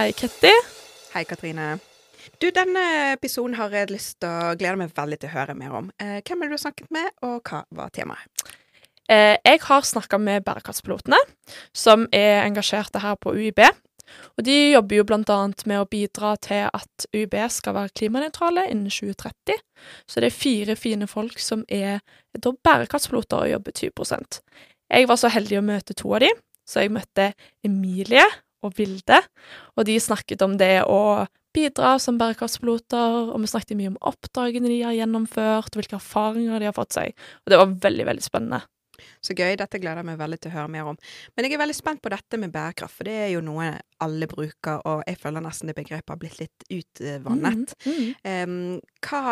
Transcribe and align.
Hei, 0.00 0.12
Ketty. 0.12 0.48
Hei, 1.12 1.24
Katrine. 1.28 1.74
Du, 2.40 2.46
denne 2.56 2.82
episoden 3.12 3.58
har 3.58 3.74
jeg 3.76 3.90
lyst 3.90 4.14
til 4.24 4.30
å 4.32 4.54
glede 4.56 4.78
meg 4.80 4.94
veldig 4.96 5.18
til 5.20 5.28
å 5.28 5.32
høre 5.34 5.52
mer 5.58 5.74
om. 5.76 5.90
Eh, 6.00 6.22
hvem 6.24 6.40
er 6.40 6.48
det 6.48 6.54
du 6.54 6.56
har 6.56 6.62
snakket 6.62 6.88
med, 6.96 7.10
og 7.28 7.50
hva 7.50 7.60
var 7.76 7.92
temaet? 7.92 8.46
Eh, 9.12 9.36
jeg 9.44 9.60
har 9.66 9.84
snakka 9.84 10.16
med 10.24 10.46
bærekraftspilotene, 10.48 11.20
som 11.76 12.08
er 12.16 12.46
engasjerte 12.46 13.04
her 13.04 13.20
på 13.20 13.36
UiB. 13.36 13.60
Og 14.40 14.46
de 14.48 14.56
jobber 14.70 15.02
jo 15.02 15.06
annet 15.20 15.68
med 15.68 15.82
å 15.82 15.90
bidra 15.92 16.32
til 16.48 16.72
at 16.72 17.08
UiB 17.12 17.36
skal 17.52 17.76
være 17.82 17.96
klimanøytrale 18.00 18.70
innen 18.72 18.88
2030. 18.88 19.60
Så 20.08 20.24
det 20.24 20.32
er 20.32 20.40
fire 20.40 20.80
fine 20.80 21.12
folk 21.12 21.36
som 21.38 21.68
er 21.68 22.00
bærekraftspiloter 22.40 23.36
og 23.36 23.52
jobber 23.52 23.72
20% 23.76 24.40
Jeg 24.88 25.08
var 25.12 25.16
så 25.20 25.28
heldig 25.28 25.60
å 25.60 25.68
møte 25.74 25.92
to 25.92 26.16
av 26.16 26.24
de, 26.24 26.32
så 26.64 26.88
jeg 26.88 26.96
møtte 26.96 27.34
Emilie 27.62 28.24
og 28.66 28.74
Vilde, 28.78 29.20
og 29.76 29.86
de 29.88 29.98
snakket 30.00 30.42
om 30.46 30.56
det 30.60 30.80
å 30.86 31.26
bidra 31.54 31.96
som 32.02 32.18
bærekraftspiloter, 32.20 33.32
og 33.32 33.40
vi 33.42 33.50
snakket 33.50 33.78
mye 33.78 33.92
om 33.92 34.02
oppdragene 34.12 34.70
de 34.70 34.82
har 34.84 34.98
gjennomført, 34.98 35.72
og 35.72 35.80
hvilke 35.80 35.98
erfaringer 35.98 36.62
de 36.62 36.68
har 36.70 36.76
fått 36.76 36.98
seg, 36.98 37.16
og 37.42 37.52
det 37.52 37.58
var 37.60 37.80
veldig, 37.88 38.06
veldig 38.12 38.26
spennende. 38.26 38.62
Så 39.24 39.32
gøy. 39.36 39.54
Dette 39.56 39.80
gleder 39.80 40.02
jeg 40.02 40.08
meg 40.10 40.18
veldig 40.20 40.38
til 40.40 40.50
å 40.50 40.56
høre 40.58 40.72
mer 40.72 40.90
om. 40.92 40.98
Men 41.32 41.46
jeg 41.46 41.56
er 41.56 41.62
veldig 41.62 41.76
spent 41.76 42.02
på 42.04 42.12
dette 42.12 42.40
med 42.40 42.52
bærekraft, 42.54 42.98
for 42.98 43.08
det 43.08 43.16
er 43.16 43.30
jo 43.34 43.44
noe 43.44 43.70
alle 44.04 44.28
bruker, 44.30 44.82
og 44.88 45.04
jeg 45.08 45.20
føler 45.20 45.44
nesten 45.44 45.70
det 45.70 45.76
begrepet 45.78 46.14
har 46.14 46.20
blitt 46.20 46.40
litt 46.40 46.66
utvannet. 46.68 47.74
Mm, 47.86 47.96
mm. 47.96 48.12
Um, 48.28 48.76
hva 49.04 49.24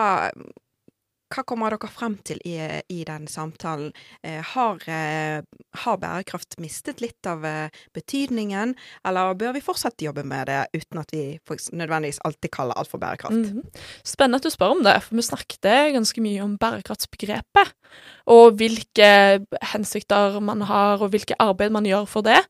hva 1.29 1.45
kommer 1.45 1.75
dere 1.75 1.91
frem 1.93 2.17
til 2.27 2.41
i, 2.49 2.57
i 2.89 3.03
den 3.07 3.27
samtalen? 3.31 3.93
Eh, 4.25 4.41
har, 4.55 4.81
eh, 4.89 5.43
har, 5.83 5.99
bærekraft 6.01 6.59
mistet 6.63 7.03
litt 7.05 7.29
av 7.29 7.45
eh, 7.45 7.75
betydningen, 7.97 8.75
eller 9.09 9.37
bør 9.39 9.57
vi 9.57 9.65
fortsette 9.65 10.07
jobbe 10.07 10.25
med 10.29 10.49
det 10.49 10.63
uten 10.77 11.03
at 11.03 11.13
vi 11.13 11.39
nødvendigvis 11.77 12.23
alltid 12.25 12.53
kaller 12.55 12.79
alt 12.79 12.91
for 12.91 13.03
bærekraft? 13.03 13.37
Mm 13.37 13.63
-hmm. 13.63 13.81
Spennende 14.05 14.37
at 14.37 14.45
du 14.45 14.51
spør 14.51 14.77
om 14.77 14.85
det, 14.85 15.03
for 15.03 15.17
vi 15.17 15.23
snakket 15.23 15.93
ganske 15.95 16.21
mye 16.21 16.43
om 16.43 16.59
bærekraftsbegrepet. 16.59 17.75
Og 18.29 18.53
hvilke 18.61 19.41
hensikter 19.73 20.41
man 20.41 20.61
har, 20.69 21.01
og 21.01 21.09
hvilke 21.09 21.37
arbeid 21.41 21.73
man 21.73 21.87
gjør 21.87 22.05
for 22.05 22.21
det. 22.27 22.41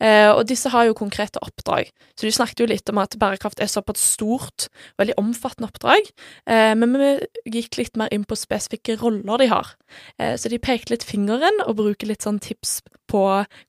Eh, 0.00 0.30
og 0.30 0.44
disse 0.48 0.68
har 0.68 0.84
jo 0.84 0.96
konkrete 0.98 1.40
oppdrag. 1.42 1.88
Så 2.16 2.26
de 2.26 2.32
snakket 2.32 2.60
jo 2.60 2.66
litt 2.66 2.88
om 2.92 2.98
at 2.98 3.16
bærekraft 3.18 3.60
er 3.60 3.70
såpass 3.70 4.02
stort, 4.16 4.68
veldig 5.00 5.16
omfattende 5.16 5.70
oppdrag. 5.70 6.10
Eh, 6.46 6.74
men 6.76 6.98
vi 7.00 7.12
gikk 7.56 7.78
litt 7.80 7.96
mer 7.96 8.12
inn 8.12 8.21
inn 8.22 8.28
på 8.28 8.38
spesifikke 8.38 8.96
roller 9.02 9.42
de 9.42 9.48
har. 9.50 9.74
Eh, 10.18 10.36
så 10.38 10.50
de 10.52 10.60
peker 10.62 10.94
litt 10.94 11.06
fingeren 11.06 11.62
og 11.66 11.76
bruker 11.82 12.08
litt 12.08 12.24
sånn 12.24 12.40
tips 12.42 12.80
på 13.10 13.22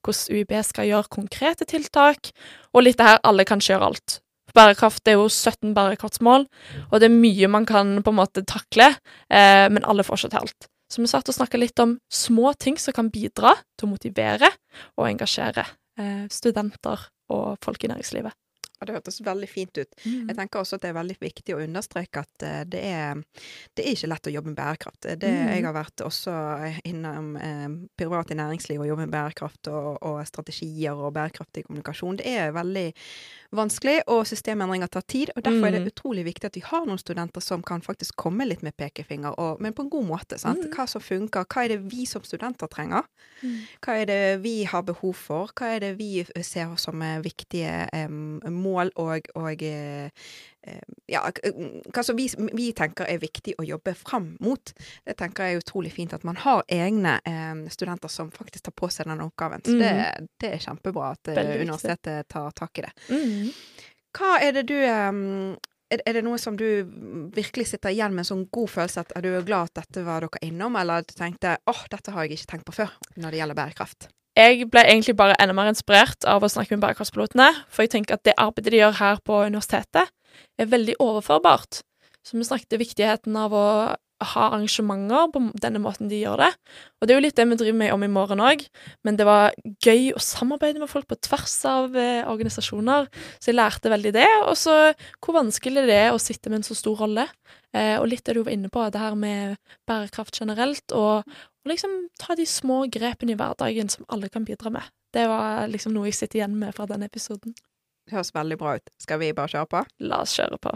hvordan 0.06 0.36
UiB 0.38 0.54
skal 0.64 0.88
gjøre 0.88 1.12
konkrete 1.12 1.66
tiltak, 1.68 2.30
og 2.72 2.86
litt 2.86 3.00
det 3.00 3.08
her 3.08 3.24
alle 3.26 3.46
kan 3.48 3.62
gjøre 3.62 3.90
alt. 3.90 4.20
Bærekraft 4.54 5.08
er 5.10 5.18
jo 5.18 5.26
17 5.26 5.74
bærekraftsmål, 5.74 6.46
og 6.92 7.00
det 7.02 7.08
er 7.08 7.16
mye 7.16 7.50
man 7.50 7.66
kan 7.66 7.96
på 8.06 8.12
en 8.12 8.20
måte 8.20 8.44
takle, 8.46 8.92
eh, 9.28 9.66
men 9.66 9.82
alle 9.84 10.06
får 10.06 10.24
ikke 10.24 10.38
til. 10.38 10.54
Så 10.92 11.02
vi 11.02 11.10
satt 11.10 11.28
og 11.28 11.34
snakka 11.34 11.58
litt 11.58 11.80
om 11.82 11.96
små 12.12 12.52
ting 12.54 12.78
som 12.78 12.94
kan 12.94 13.10
bidra 13.10 13.56
til 13.74 13.88
å 13.88 13.92
motivere 13.96 14.52
og 14.94 15.08
engasjere 15.08 15.66
eh, 15.98 16.26
studenter 16.30 17.08
og 17.34 17.58
folk 17.64 17.82
i 17.82 17.90
næringslivet. 17.90 18.36
Ja, 18.80 18.88
det 18.88 18.96
hørtes 18.96 19.20
veldig 19.24 19.48
fint 19.48 19.78
ut. 19.78 19.94
Mm. 20.04 20.28
Jeg 20.28 20.36
tenker 20.38 20.60
også 20.60 20.76
at 20.76 20.84
det 20.84 20.90
er 20.90 20.96
veldig 20.98 21.16
viktig 21.20 21.54
å 21.54 21.60
understreke 21.62 22.24
at 22.24 22.44
uh, 22.44 22.60
det, 22.68 22.82
er, 22.82 23.22
det, 23.72 23.84
er, 23.84 23.92
ikke 23.94 24.10
lett 24.10 24.28
å 24.28 24.34
jobbe 24.34 24.50
med 24.50 24.58
bærekraft. 24.58 25.00
Det, 25.06 25.30
mm. 25.30 25.52
Jeg 25.54 25.64
har 25.68 25.76
vært 25.76 26.04
også 26.04 26.34
innom 26.88 27.34
eh, 27.40 27.68
privat 27.98 28.32
i 28.32 28.36
næringsliv 28.38 28.82
og 28.82 28.88
jobbet 28.88 29.06
med 29.06 29.14
bærekraft 29.14 29.70
og, 29.70 29.88
og, 30.02 30.18
strategier 30.26 30.98
og 30.98 31.14
bærekraftig 31.14 31.64
kommunikasjon. 31.68 32.18
Det 32.20 32.34
er 32.34 32.54
veldig 32.54 32.86
vanskelig, 33.54 34.00
og 34.10 34.24
systemendringer 34.26 34.90
tar 34.90 35.04
tid. 35.06 35.30
og 35.36 35.44
Derfor 35.46 35.68
er 35.68 35.76
det 35.76 35.84
mm. 35.84 35.90
utrolig 35.92 36.24
viktig 36.26 36.50
at 36.50 36.58
vi 36.58 36.64
har 36.66 36.86
noen 36.88 37.00
studenter 37.00 37.44
som 37.44 37.62
kan 37.62 37.84
faktisk 37.84 38.16
komme 38.18 38.46
litt 38.48 38.64
med 38.66 38.74
pekefinger, 38.76 39.36
og, 39.38 39.62
men 39.62 39.76
på 39.76 39.86
en 39.86 39.92
god 39.92 40.08
måte. 40.08 40.38
sant? 40.40 40.66
Mm. 40.66 40.72
Hva 40.74 40.88
som 40.90 41.04
funker. 41.04 41.46
Hva 41.46 41.64
er 41.64 41.76
det 41.76 41.80
vi 41.92 42.08
som 42.10 42.24
studenter 42.26 42.70
trenger? 42.72 43.06
Mm. 43.44 43.56
Hva 43.84 43.98
er 44.02 44.10
det 44.10 44.20
vi 44.44 44.56
har 44.68 44.82
behov 44.86 45.14
for? 45.18 45.54
Hva 45.54 45.74
er 45.76 45.84
det 45.86 45.94
vi 46.00 46.24
ser 46.42 46.74
som 46.80 47.02
viktige 47.22 47.86
um, 48.08 48.40
mål 48.50 48.73
og, 48.80 49.28
og 49.38 49.62
eh, 49.62 50.06
eh, 50.66 50.80
ja, 51.10 51.22
hva 51.24 52.04
som 52.04 52.16
vi, 52.18 52.28
vi, 52.52 52.70
tenker 52.76 53.08
er 53.10 53.20
viktig 53.22 53.56
å 53.60 53.66
jobbe 53.66 53.94
fram 53.98 54.32
mot. 54.44 54.72
Det 55.04 55.16
tenker 55.20 55.48
jeg 55.48 55.58
er 55.58 55.64
utrolig 55.64 55.92
fint 55.94 56.14
at 56.16 56.24
man 56.26 56.38
har 56.42 56.64
egne 56.72 57.18
eh, 57.28 57.64
studenter 57.72 58.12
som 58.12 58.32
faktisk 58.34 58.68
tar 58.68 58.76
på 58.76 58.90
seg 58.92 59.10
den 59.10 59.24
oppgaven. 59.24 59.64
Så 59.66 59.76
mm. 59.76 59.82
det, 59.82 59.94
det, 60.42 60.54
er 60.54 60.64
kjempebra 60.64 61.12
at 61.14 61.34
universitetet 61.34 62.30
tar 62.32 62.56
tak 62.56 62.82
i 62.82 62.88
det. 62.88 62.94
Mm. 63.10 63.54
Hva 64.14 64.34
er 64.46 64.58
det 64.58 64.66
du 64.70 64.76
er, 64.78 66.12
det 66.14 66.22
noe 66.24 66.38
som 66.38 66.56
du 66.58 66.66
virkelig 67.34 67.72
sitter 67.72 67.94
igjen 67.94 68.14
med 68.14 68.24
en 68.24 68.30
sånn 68.30 68.44
god 68.54 68.70
følelse 68.70 69.02
at 69.04 69.14
er 69.18 69.26
du 69.26 69.32
glad 69.46 69.70
at 69.72 69.82
dette 69.82 70.04
var 70.06 70.24
dere 70.24 70.42
innom, 70.46 70.78
eller 70.78 71.02
at 71.02 71.10
du 71.10 71.16
tenkte 71.18 71.56
åh, 71.64 71.74
oh, 71.74 71.86
dette 71.90 72.14
har 72.14 72.26
jeg 72.26 72.38
ikke 72.38 72.52
tenkt 72.54 72.68
på 72.68 72.78
før 72.82 72.94
når 73.18 73.34
det 73.34 73.42
gjelder 73.42 73.58
bærekraft? 73.58 74.08
Jeg 74.34 74.68
ble 74.70 74.82
egentlig 74.82 75.16
bare 75.18 75.36
enda 75.42 75.54
mer 75.56 75.70
inspirert 75.70 76.26
av 76.28 76.42
å 76.42 76.50
snakke 76.50 76.74
med 76.74 76.84
bærekraftspilotene, 76.84 77.50
for 77.70 77.86
jeg 77.86 77.94
tenker 77.94 78.16
at 78.16 78.24
det 78.26 78.36
arbeidet 78.40 78.74
de 78.74 78.80
gjør 78.82 78.96
her 78.98 79.20
på 79.26 79.44
universitetet, 79.46 80.10
er 80.58 80.70
veldig 80.70 80.96
overførbart. 81.02 81.84
Så 82.24 82.38
vi 82.38 82.46
snakket 82.46 82.80
viktigheten 82.80 83.36
av 83.36 83.54
å 83.54 83.66
ha 84.24 84.44
arrangementer 84.48 85.28
på 85.34 85.42
denne 85.60 85.80
måten 85.82 86.08
de 86.08 86.20
gjør 86.22 86.40
det. 86.44 86.50
Og 86.98 87.06
det 87.06 87.14
er 87.14 87.18
jo 87.18 87.24
litt 87.26 87.36
det 87.36 87.46
vi 87.50 87.58
driver 87.60 87.78
med 87.80 87.92
om 87.94 88.04
i 88.06 88.10
morgen 88.10 88.42
òg, 88.44 88.62
men 89.04 89.18
det 89.18 89.26
var 89.28 89.54
gøy 89.84 90.14
å 90.14 90.22
samarbeide 90.22 90.80
med 90.80 90.90
folk 90.90 91.08
på 91.10 91.18
tvers 91.26 91.56
av 91.68 91.98
eh, 91.98 92.22
organisasjoner, 92.30 93.10
så 93.38 93.50
jeg 93.50 93.58
lærte 93.58 93.92
veldig 93.92 94.14
det. 94.16 94.28
Og 94.48 94.56
så 94.58 94.76
hvor 95.18 95.38
vanskelig 95.38 95.86
det 95.90 95.98
er 96.06 96.12
å 96.14 96.22
sitte 96.22 96.50
med 96.50 96.62
en 96.62 96.68
så 96.70 96.78
stor 96.78 97.04
rolle. 97.04 97.26
Eh, 97.74 97.96
og 97.98 98.08
litt 98.10 98.24
det 98.26 98.38
du 98.38 98.44
var 98.44 98.54
inne 98.54 98.70
på, 98.72 98.86
det 98.88 99.02
her 99.02 99.18
med 99.18 99.58
bærekraft 99.88 100.40
generelt, 100.40 100.94
og, 100.94 101.26
og 101.64 101.70
liksom 101.72 101.92
ta 102.20 102.34
de 102.36 102.44
små 102.44 102.82
grepene 102.92 103.32
i 103.32 103.38
hverdagen 103.40 103.88
som 103.88 104.04
alle 104.12 104.28
kan 104.28 104.44
bidra 104.44 104.68
med. 104.70 104.84
Det 105.16 105.24
var 105.30 105.64
liksom 105.72 105.94
noe 105.94 106.10
jeg 106.10 106.18
sitter 106.18 106.42
igjen 106.42 106.58
med 106.60 106.74
fra 106.76 106.84
denne 106.90 107.08
episoden. 107.08 107.54
Det 108.04 108.12
høres 108.12 108.34
veldig 108.36 108.58
bra 108.60 108.74
ut. 108.76 108.90
Skal 109.00 109.22
vi 109.22 109.30
bare 109.32 109.48
kjøre 109.48 109.70
på? 109.72 109.80
La 110.04 110.20
oss 110.26 110.34
kjøre 110.36 110.58
på. 110.60 110.74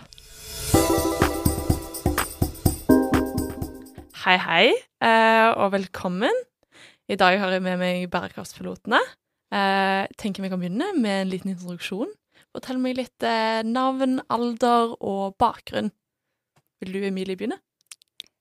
Hei, 4.24 4.38
hei, 4.40 4.64
eh, 5.04 5.50
og 5.60 5.74
velkommen. 5.76 6.40
I 7.08 7.20
dag 7.20 7.36
har 7.40 7.52
jeg 7.52 7.64
med 7.64 7.78
meg 7.80 8.08
bærekraftspilotene. 8.12 9.04
Jeg 9.52 10.08
eh, 10.08 10.16
tenker 10.20 10.44
vi 10.44 10.52
kan 10.52 10.60
begynne 10.60 10.88
med 10.96 11.26
en 11.26 11.32
liten 11.32 11.52
introduksjon. 11.52 12.10
Fortell 12.56 12.80
meg 12.80 12.96
litt 12.96 13.28
eh, 13.28 13.60
navn, 13.60 14.22
alder 14.32 14.96
og 15.04 15.36
bakgrunn. 15.40 15.92
Vil 16.80 16.96
du, 16.96 17.02
Emilie, 17.04 17.36
begynne? 17.36 17.60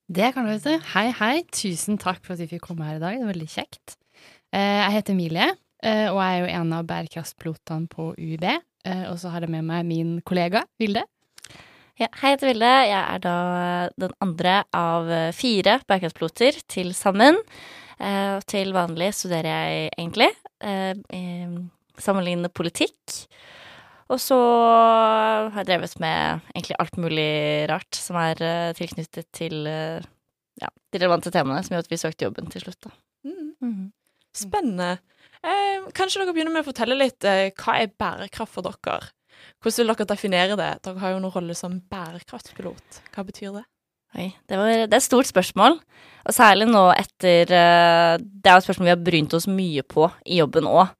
Det 0.08 0.30
kan 0.32 0.46
du, 0.48 0.54
vet 0.54 0.64
du. 0.64 0.86
Hei, 0.94 1.10
hei. 1.20 1.42
Tusen 1.52 1.98
takk 2.00 2.22
for 2.24 2.38
at 2.38 2.40
vi 2.40 2.54
fikk 2.54 2.70
komme 2.70 2.86
her 2.88 2.96
i 2.96 3.02
dag. 3.02 3.18
Det 3.20 3.26
er 3.26 3.32
veldig 3.34 3.48
kjekt. 3.52 3.98
Jeg 4.56 4.94
heter 4.94 5.12
Emilie, 5.12 5.50
og 5.84 6.20
jeg 6.22 6.38
er 6.38 6.40
jo 6.40 6.54
en 6.62 6.72
av 6.78 6.86
bærekraftpilotene 6.88 7.92
på 7.92 8.14
UiB. 8.16 8.46
Og 9.12 9.18
så 9.20 9.34
har 9.34 9.44
jeg 9.44 9.52
med 9.52 9.68
meg 9.68 9.84
min 9.90 10.14
kollega 10.24 10.62
Vilde. 10.80 11.04
Ja, 12.00 12.08
hei, 12.22 12.32
jeg 12.32 12.38
heter 12.38 12.52
Vilde. 12.54 12.72
Jeg 12.88 13.02
er 13.02 13.24
da 13.26 13.36
den 14.00 14.16
andre 14.24 14.56
av 14.80 15.12
fire 15.36 15.82
bærekraftpiloter 15.92 16.62
til 16.72 16.96
sammen. 16.96 17.42
Og 18.00 18.48
til 18.48 18.72
vanlig 18.78 19.12
studerer 19.18 19.52
jeg 19.52 19.92
egentlig 19.98 20.32
eh, 20.64 21.52
sammenlignende 22.00 22.54
politikk. 22.56 23.28
Og 24.08 24.22
så 24.24 24.38
har 24.38 25.58
jeg 25.60 25.68
drevet 25.68 25.98
med 26.00 26.46
egentlig 26.54 26.78
alt 26.80 27.00
mulig 27.02 27.32
rart 27.72 27.98
som 28.00 28.20
er 28.22 28.40
uh, 28.40 28.76
tilknyttet 28.78 29.28
til 29.36 29.68
uh, 29.68 30.00
ja, 30.62 30.72
de 30.94 31.02
relevante 31.02 31.32
temaene, 31.34 31.64
som 31.66 31.76
gjør 31.76 31.86
at 31.86 31.92
vi 31.92 32.00
søkte 32.00 32.28
jobben 32.28 32.50
til 32.52 32.64
slutt, 32.64 32.80
da. 32.88 32.94
Mm. 33.28 33.52
Mm. 33.62 33.86
Spennende. 34.38 34.98
Eh, 35.46 35.86
kanskje 35.98 36.22
dere 36.22 36.34
begynner 36.34 36.54
med 36.54 36.66
å 36.66 36.70
fortelle 36.70 36.98
litt 36.98 37.26
eh, 37.28 37.50
hva 37.58 37.78
er 37.82 37.94
bærekraft 37.94 38.56
for 38.56 38.66
dere? 38.66 39.12
Hvordan 39.62 39.84
vil 39.84 39.92
dere 39.94 40.10
definere 40.10 40.60
det? 40.60 40.70
Dere 40.86 41.02
har 41.04 41.14
jo 41.14 41.22
noen 41.22 41.36
rolle 41.36 41.58
som 41.58 41.78
bærekraftpilot. 41.92 43.02
Hva 43.14 43.26
betyr 43.28 43.60
det? 43.60 43.66
Oi, 44.18 44.32
det, 44.48 44.58
var, 44.58 44.72
det 44.88 44.96
er 44.96 45.02
et 45.02 45.06
stort 45.06 45.30
spørsmål. 45.30 45.78
Og 46.28 46.36
særlig 46.36 46.70
nå 46.70 46.88
etter 46.96 47.52
eh, 47.54 48.16
Det 48.18 48.50
er 48.50 48.56
jo 48.56 48.64
et 48.64 48.68
spørsmål 48.68 48.90
vi 48.90 48.96
har 48.96 49.06
brynt 49.10 49.38
oss 49.38 49.50
mye 49.52 49.84
på 49.86 50.10
i 50.26 50.40
jobben 50.42 50.70
òg. 50.70 50.96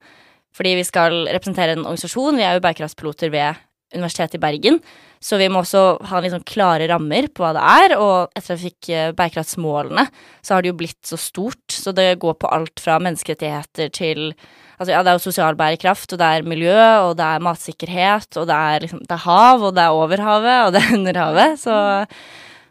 Fordi 0.56 0.74
vi 0.78 0.86
skal 0.86 1.26
representere 1.28 1.76
en 1.76 1.86
organisasjon. 1.86 2.38
Vi 2.38 2.46
er 2.46 2.56
jo 2.56 2.64
bærekraftspiloter 2.64 3.32
ved 3.34 3.64
Universitetet 3.94 4.36
i 4.36 4.42
Bergen. 4.42 4.80
Så 5.20 5.38
vi 5.40 5.48
må 5.50 5.62
også 5.62 5.98
ha 6.10 6.20
sånn 6.30 6.46
klare 6.46 6.86
rammer 6.90 7.26
på 7.32 7.42
hva 7.42 7.54
det 7.56 7.64
er. 7.64 7.94
Og 7.98 8.32
etter 8.36 8.54
at 8.54 8.60
vi 8.60 8.70
fikk 8.70 8.90
eh, 8.94 9.10
bærekraftsmålene, 9.18 10.06
så 10.44 10.54
har 10.54 10.64
det 10.64 10.72
jo 10.72 10.78
blitt 10.80 11.00
så 11.08 11.18
stort. 11.20 11.64
Så 11.72 11.94
det 11.96 12.18
går 12.22 12.38
på 12.38 12.50
alt 12.52 12.82
fra 12.82 13.00
menneskerettigheter 13.02 13.94
til 13.94 14.32
Altså, 14.78 14.92
ja, 14.92 15.00
det 15.02 15.10
er 15.10 15.16
jo 15.16 15.22
sosial 15.24 15.56
bærekraft, 15.58 16.12
og 16.14 16.20
det 16.20 16.26
er 16.30 16.44
miljø, 16.46 16.82
og 17.02 17.16
det 17.18 17.24
er 17.26 17.42
matsikkerhet, 17.42 18.28
og 18.38 18.44
det 18.46 18.54
er 18.54 18.84
liksom 18.84 19.00
Det 19.02 19.16
er 19.16 19.24
hav, 19.24 19.64
og 19.66 19.72
det 19.74 19.82
er 19.82 19.90
over 19.90 20.22
havet, 20.22 20.58
og 20.66 20.70
det 20.76 20.82
er 20.84 20.92
under 20.94 21.18
havet, 21.18 21.58
så 21.58 22.06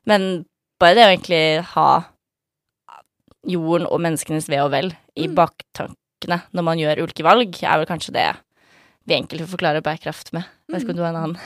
Men 0.07 0.45
bare 0.79 0.95
det 0.95 1.03
å 1.03 1.11
egentlig 1.11 1.65
ha 1.73 1.89
jorden 3.43 3.87
og 3.91 3.99
menneskenes 4.05 4.47
ve 4.47 4.61
og 4.63 4.71
vel 4.71 4.93
i 5.19 5.27
mm. 5.27 5.35
Baktankene 6.17 6.41
når 6.53 6.63
man 6.63 6.79
gjør 6.79 7.03
ulike 7.05 7.23
valg, 7.23 7.55
er 7.61 7.77
vel 7.77 7.87
kanskje 7.87 8.13
det 8.13 8.27
vi 9.07 9.15
enkelt 9.15 9.41
vil 9.41 9.47
forklare 9.47 9.81
bærekraft 9.81 10.33
med. 10.33 10.43
Vet 10.67 10.83
ikke 10.83 10.91
om 10.91 10.97
du 10.97 11.03
har 11.05 11.13
en 11.13 11.21
annen. 11.21 11.41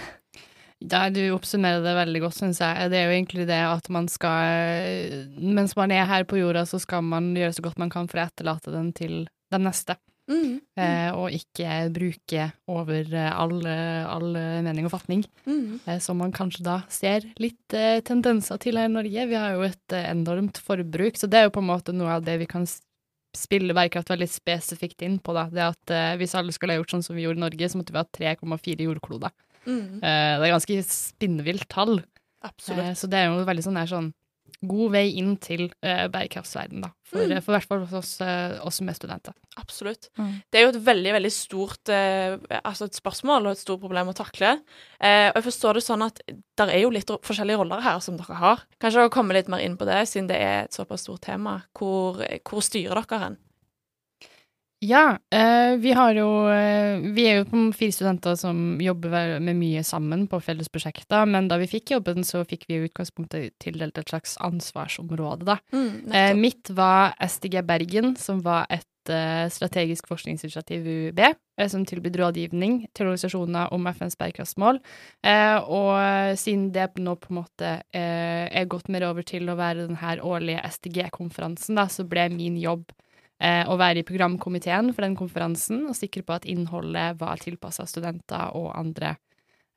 Ja, 0.81 1.09
du 1.13 1.21
oppsummerer 1.35 1.83
det 1.83 1.93
veldig 1.93 2.21
godt, 2.23 2.39
syns 2.39 2.59
jeg. 2.59 2.89
Det 2.89 2.97
er 2.97 3.05
jo 3.05 3.13
egentlig 3.13 3.45
det 3.45 3.59
at 3.61 3.87
man 3.93 4.07
skal 4.09 5.37
Mens 5.37 5.75
man 5.77 5.91
er 5.91 6.07
her 6.09 6.25
på 6.25 6.39
jorda, 6.39 6.65
så 6.65 6.79
skal 6.81 7.03
man 7.05 7.35
gjøre 7.37 7.53
så 7.53 7.61
godt 7.61 7.77
man 7.77 7.91
kan 7.93 8.09
for 8.09 8.17
å 8.17 8.25
etterlate 8.25 8.73
den 8.73 8.89
til 8.97 9.27
den 9.53 9.67
neste. 9.67 9.99
Mm. 10.31 10.57
Eh, 10.79 11.11
og 11.13 11.35
ikke 11.35 11.77
bruke 11.93 12.47
over 12.71 13.13
eh, 13.13 13.29
all, 13.29 13.61
all 13.67 14.33
mening 14.65 14.87
og 14.87 14.95
fatning. 14.95 15.21
Mm. 15.45 15.81
Eh, 15.85 15.99
som 16.01 16.17
man 16.17 16.33
kanskje 16.33 16.65
da 16.65 16.79
ser 16.89 17.29
litt 17.41 17.75
eh, 17.77 17.99
tendenser 18.01 18.57
til 18.63 18.81
her 18.81 18.89
i 18.89 18.95
Norge. 18.95 19.27
Vi 19.29 19.37
har 19.37 19.53
jo 19.53 19.67
et 19.67 19.97
eh, 19.97 20.09
enormt 20.09 20.57
forbruk, 20.65 21.19
så 21.19 21.29
det 21.29 21.43
er 21.43 21.49
jo 21.49 21.53
på 21.59 21.61
en 21.61 21.69
måte 21.69 21.93
noe 21.93 22.17
av 22.17 22.25
det 22.25 22.39
vi 22.41 22.49
kan 22.49 22.65
s- 23.33 23.43
spille 23.45 23.73
bærekraft 23.73 24.09
veldig 24.09 24.27
spesifikt 24.29 25.01
inn 25.01 25.19
på. 25.19 25.33
da. 25.33 25.45
Det 25.49 25.61
at 25.61 25.91
eh, 25.91 26.17
Hvis 26.17 26.35
alle 26.35 26.51
skulle 26.51 26.73
ha 26.73 26.79
gjort 26.81 26.91
sånn 26.91 27.03
som 27.03 27.15
vi 27.15 27.23
gjorde 27.23 27.37
i 27.37 27.45
Norge, 27.49 27.69
så 27.69 27.77
måtte 27.79 27.91
vi 27.91 27.97
ha 27.97 28.05
3,4 28.35 28.85
jordkloder. 28.87 29.31
Mm. 29.65 29.99
Eh, 30.03 30.39
det 30.39 30.47
er 30.47 30.55
ganske 30.57 30.83
spinnvilt 30.87 31.67
tall. 31.69 32.03
Absolutt. 32.43 32.79
Eh, 32.85 32.93
så 32.97 33.07
det 33.09 33.19
er 33.19 33.27
jo 33.31 33.45
veldig 33.45 33.63
sånn, 33.63 33.77
er 33.77 33.85
sånn 33.91 34.13
god 34.63 34.91
vei 34.93 35.07
inn 35.17 35.35
til 35.41 35.63
uh, 35.83 36.07
bærekraftsverden, 36.13 36.81
da. 36.85 36.89
For, 37.11 37.19
Mm. 37.25 37.31
eh, 37.35 37.41
for 37.43 37.51
i 37.51 37.57
hvert 37.57 37.67
fall 37.67 37.79
hos 37.83 37.93
oss, 37.97 38.11
eh, 38.21 38.59
oss 38.63 38.77
som 38.79 38.87
er 38.87 38.93
studenter. 38.95 39.33
Absolutt. 39.59 40.09
Mm. 40.17 40.29
Det 40.49 40.59
er 40.59 40.63
jo 40.63 40.69
et 40.71 40.85
veldig 40.85 41.11
veldig 41.17 41.31
stort 41.35 41.89
uh, 41.91 42.37
altså 42.63 42.85
et 42.87 42.95
spørsmål 42.95 43.47
og 43.49 43.51
et 43.51 43.59
stort 43.59 43.81
problem 43.81 44.07
å 44.07 44.15
takle. 44.15 44.53
Uh, 45.01 45.27
og 45.33 45.35
jeg 45.41 45.43
forstår 45.49 45.73
det 45.73 45.83
sånn 45.83 46.05
at 46.05 46.21
det 46.27 46.69
er 46.69 46.79
jo 46.85 46.89
litt 46.93 47.07
forskjellige 47.11 47.57
roller 47.59 47.81
her 47.83 47.99
som 47.99 48.15
dere 48.17 48.37
har. 48.39 48.63
Kanskje 48.79 49.01
dere 49.01 49.09
komme 49.11 49.33
litt 49.35 49.49
mer 49.51 49.59
inn 49.65 49.75
på 49.77 49.85
det, 49.89 50.05
siden 50.07 50.27
det 50.31 50.39
er 50.39 50.63
et 50.69 50.71
såpass 50.77 51.03
stort 51.03 51.21
tema. 51.27 51.63
Hvor, 51.77 52.21
hvor 52.47 52.61
styrer 52.63 53.01
dere 53.03 53.19
hen? 53.25 53.37
Ja, 54.83 55.17
eh, 55.29 55.75
vi 55.77 55.91
har 55.93 56.15
jo 56.17 56.27
eh, 56.49 56.97
Vi 57.13 57.25
er 57.29 57.35
jo 57.37 57.45
på 57.45 57.59
fire 57.77 57.93
studenter 57.93 58.33
som 58.39 58.79
jobber 58.81 59.35
med 59.37 59.59
mye 59.59 59.83
sammen 59.85 60.23
på 60.29 60.39
felles 60.41 60.71
prosjekter, 60.73 61.27
men 61.29 61.45
da 61.51 61.59
vi 61.61 61.67
fikk 61.69 61.91
jobben, 61.93 62.25
så 62.25 62.41
fikk 62.49 62.65
vi 62.65 62.79
i 62.79 62.87
utgangspunktet 62.87 63.59
tildelt 63.61 63.99
et 64.01 64.09
slags 64.09 64.39
ansvarsområde, 64.41 65.45
da. 65.45 65.59
Mm, 65.69 65.91
Eh, 66.11 66.33
mitt 66.33 66.71
var 66.73 67.13
SDG 67.21 67.61
Bergen, 67.61 68.15
som 68.17 68.41
var 68.41 68.65
et 68.69 68.87
strategisk 69.49 70.05
forskningsinitiativ 70.07 70.85
UB, 70.85 71.19
som 71.67 71.85
tilbyr 71.85 72.19
rådgivning 72.21 72.75
til 72.93 73.07
organisasjoner 73.07 73.73
om 73.73 73.87
FNs 73.89 74.15
bærekraftsmål. 74.15 74.77
Og 75.65 76.37
siden 76.37 76.67
det 76.71 77.01
nå 77.01 77.15
på 77.17 77.31
en 77.31 77.39
måte 77.39 77.71
er 77.91 78.69
gått 78.69 78.93
mer 78.93 79.07
over 79.09 79.25
til 79.25 79.49
å 79.49 79.57
være 79.57 79.87
den 79.87 79.97
her 80.03 80.21
årlige 80.21 80.61
SDG-konferansen, 80.69 81.81
så 81.89 82.05
ble 82.05 82.29
min 82.29 82.61
jobb 82.61 82.93
å 83.41 83.73
være 83.79 84.03
i 84.03 84.05
programkomiteen 84.05 84.91
for 84.93 85.01
den 85.05 85.15
konferansen 85.17 85.87
og 85.89 85.97
sikre 85.97 86.21
på 86.27 86.35
at 86.37 86.45
innholdet 86.45 87.17
var 87.21 87.41
tilpassa 87.41 87.87
studenter 87.89 88.51
og 88.57 88.67
andre 88.77 89.15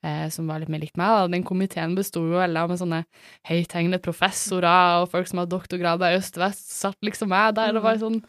eh, 0.04 0.26
som 0.32 0.48
var 0.50 0.60
litt 0.60 0.68
mer 0.72 0.82
likt 0.82 0.98
meg. 1.00 1.30
Den 1.32 1.44
komiteen 1.46 1.94
besto 1.96 2.20
jo 2.28 2.40
av 2.42 2.68
med 2.68 2.80
sånne 2.80 2.98
høythengende 3.48 4.00
professorer 4.04 5.00
og 5.02 5.08
folk 5.12 5.30
som 5.30 5.40
har 5.40 5.48
doktorgrader 5.50 6.12
i 6.12 6.18
øst-vest, 6.20 6.66
satt 6.82 6.98
liksom 7.06 7.32
meg 7.32 7.54
der 7.56 7.78
og 7.78 7.86
var 7.86 8.00
sånn 8.02 8.20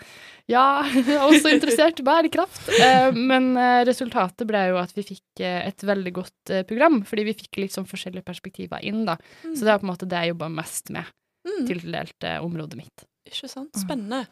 Ja, 0.52 0.86
også 1.30 1.52
interessert 1.52 2.00
i 2.00 2.06
bærekraft. 2.06 2.70
Eh, 2.80 3.12
men 3.18 3.52
eh, 3.58 3.82
resultatet 3.90 4.48
ble 4.48 4.68
jo 4.72 4.80
at 4.80 4.96
vi 4.96 5.04
fikk 5.12 5.44
eh, 5.44 5.66
et 5.72 5.84
veldig 5.84 6.16
godt 6.22 6.54
eh, 6.54 6.64
program, 6.70 7.02
fordi 7.08 7.28
vi 7.32 7.38
fikk 7.44 7.60
litt 7.64 7.76
sånn 7.76 7.90
forskjellige 7.90 8.28
perspektiver 8.28 8.84
inn, 8.86 9.04
da. 9.10 9.18
Så 9.52 9.66
det 9.66 9.74
er 9.74 9.82
på 9.82 9.88
en 9.90 9.94
måte 9.94 10.08
det 10.10 10.24
jeg 10.24 10.36
jobba 10.36 10.52
mest 10.62 10.94
med, 10.96 11.12
Mm, 11.46 11.68
tildelt 11.70 12.26
eh, 12.26 12.40
området 12.42 12.74
mitt. 12.80 13.04
ikke 13.30 13.46
sant? 13.46 13.70
Spennende. 13.78 14.24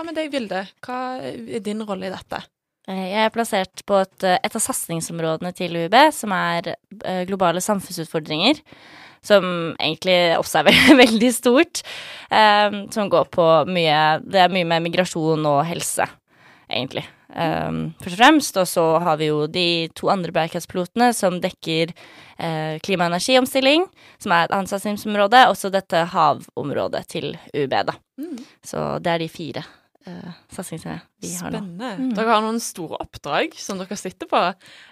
Hva 0.00 0.06
med 0.08 0.16
deg, 0.16 0.30
Vilde? 0.32 0.62
Hva 0.80 0.98
er 1.28 1.60
din 1.60 1.82
rolle 1.84 2.08
i 2.08 2.12
dette? 2.14 2.38
Eh, 2.88 3.10
Jeg 3.12 3.26
er 3.26 3.32
plassert 3.34 3.82
på 3.84 3.98
et, 4.00 4.24
eh, 4.24 4.38
et 4.42 4.54
av 4.56 4.62
satsingsområdene 4.64 5.52
til 5.54 5.76
UiB, 5.76 5.92
som 6.16 6.32
er 6.32 6.70
eh, 7.04 7.26
globale 7.28 7.60
samfunnsutfordringer. 7.60 8.62
Som 9.20 9.44
egentlig 9.76 10.38
også 10.40 10.62
er 10.62 10.64
ve- 10.70 10.96
veldig 11.04 11.28
stort. 11.36 11.82
Um, 12.32 12.86
som 12.90 13.10
går 13.12 13.26
på 13.28 13.44
mye 13.68 14.22
Det 14.24 14.40
er 14.40 14.48
mye 14.48 14.64
med 14.64 14.86
migrasjon 14.88 15.44
og 15.44 15.66
helse, 15.68 16.06
egentlig. 16.70 17.04
Um, 17.28 17.92
først 18.00 18.14
og 18.16 18.22
fremst. 18.22 18.56
Og 18.56 18.66
så 18.72 18.84
har 19.04 19.18
vi 19.20 19.28
jo 19.28 19.42
de 19.46 19.66
to 19.94 20.08
andre 20.08 20.32
bærekraftspilotene 20.32 21.10
som 21.14 21.36
dekker 21.44 21.92
uh, 21.92 22.78
klima- 22.80 23.04
og 23.04 23.12
energiomstilling, 23.12 23.84
som 24.18 24.32
er 24.32 24.48
et 24.48 24.56
annet 24.56 24.72
satsingsområde. 24.72 25.44
Også 25.52 25.68
dette 25.70 26.06
havområdet 26.14 27.04
til 27.12 27.36
UiB, 27.52 27.76
da. 27.92 27.98
Mm, 28.16 28.40
Så 28.64 28.86
det 29.04 29.12
er 29.12 29.18
de 29.26 29.28
fire 29.28 29.66
uh, 30.08 30.32
satsingene 30.52 30.98
vi 31.20 31.30
har 31.34 31.52
nå. 31.52 31.58
spennende. 31.58 31.90
Mm. 31.98 32.12
Dere 32.16 32.32
har 32.32 32.44
noen 32.44 32.60
store 32.62 33.00
oppdrag 33.02 33.56
som 33.60 33.80
dere 33.80 33.98
sitter 34.00 34.30
på. 34.30 34.40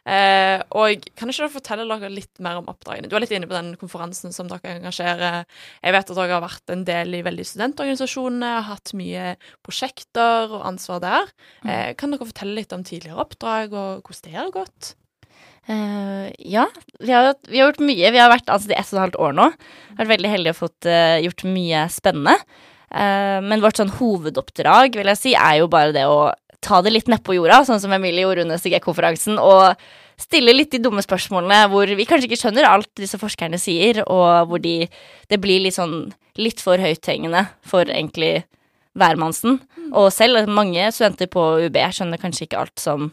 Uh, 0.05 0.59
og 0.77 1.09
kan 1.15 1.31
ikke 1.31 1.45
dere 1.45 1.55
fortelle 1.55 1.87
dere 1.89 2.13
litt 2.13 2.43
mer 2.45 2.61
om 2.61 2.69
oppdragene? 2.73 3.09
Du 3.09 3.17
er 3.17 3.25
litt 3.25 3.35
inne 3.37 3.49
på 3.49 3.57
den 3.57 3.73
konferansen 3.81 4.35
som 4.35 4.51
dere 4.51 4.77
engasjerer. 4.79 5.49
Jeg 5.83 5.97
vet 5.97 6.13
at 6.13 6.21
dere 6.21 6.37
har 6.37 6.45
vært 6.45 6.75
en 6.75 6.87
del 6.89 7.19
i 7.19 7.25
veldig 7.27 7.49
studentorganisasjonene, 7.53 8.55
har 8.59 8.71
hatt 8.71 8.95
mye 8.99 9.35
prosjekter 9.67 10.53
og 10.53 10.65
ansvar 10.69 11.03
der. 11.05 11.35
Uh, 11.65 11.91
kan 11.99 12.15
dere 12.15 12.29
fortelle 12.29 12.61
litt 12.61 12.77
om 12.77 12.87
tidligere 12.87 13.21
oppdrag, 13.25 13.73
og 13.75 14.09
hvordan 14.09 14.27
det 14.29 14.41
har 14.41 14.55
gått? 14.55 14.95
Uh, 15.69 16.33
ja, 16.39 16.65
vi 17.01 17.13
har, 17.13 17.35
vi 17.49 17.61
har 17.61 17.69
gjort 17.69 17.85
mye. 17.85 18.11
Vi 18.15 18.21
har 18.21 18.31
vært 18.33 18.49
ansatt 18.49 18.73
i 18.73 18.79
ett 18.79 18.89
og 18.89 18.97
et 18.97 19.03
halvt 19.03 19.21
år 19.21 19.35
nå. 19.37 19.51
Vært 19.99 20.13
veldig 20.15 20.31
heldige 20.33 20.55
og 20.57 20.63
fått 20.63 20.89
uh, 20.89 21.19
gjort 21.21 21.45
mye 21.45 21.85
spennende. 21.93 22.37
Eh, 22.91 23.39
men 23.45 23.63
vårt 23.65 23.81
sånn 23.81 23.93
hovedoppdrag 23.99 24.97
vil 24.97 25.11
jeg 25.13 25.21
si, 25.21 25.33
er 25.37 25.61
jo 25.61 25.71
bare 25.73 25.95
det 25.97 26.07
å 26.09 26.33
ta 26.65 26.81
det 26.83 26.93
litt 26.95 27.09
nedpå 27.11 27.37
jorda, 27.37 27.63
sånn 27.67 27.81
som 27.83 27.93
Emilie 27.95 28.25
gjorde 28.25 28.47
under 28.47 28.59
CG-konferansen, 28.59 29.39
og 29.39 29.77
stille 30.19 30.55
litt 30.57 30.73
de 30.75 30.81
dumme 30.83 31.03
spørsmålene 31.05 31.69
hvor 31.71 31.87
vi 31.95 32.07
kanskje 32.09 32.27
ikke 32.27 32.41
skjønner 32.41 32.67
alt 32.67 32.91
disse 32.99 33.21
forskerne 33.21 33.61
sier, 33.63 34.03
og 34.11 34.49
hvor 34.51 34.63
de, 34.63 34.89
det 35.31 35.39
blir 35.39 35.63
litt 35.63 35.77
sånn 35.79 36.13
litt 36.39 36.63
for 36.63 36.79
høythengende 36.83 37.45
for 37.67 37.87
egentlig 37.87 38.43
hvermannsen. 38.99 39.61
Og 39.93 40.11
selv 40.15 40.51
mange 40.51 40.91
studenter 40.95 41.31
på 41.31 41.45
UB 41.69 41.79
skjønner 41.95 42.21
kanskje 42.21 42.49
ikke 42.49 42.61
alt 42.65 42.83
som 42.83 43.13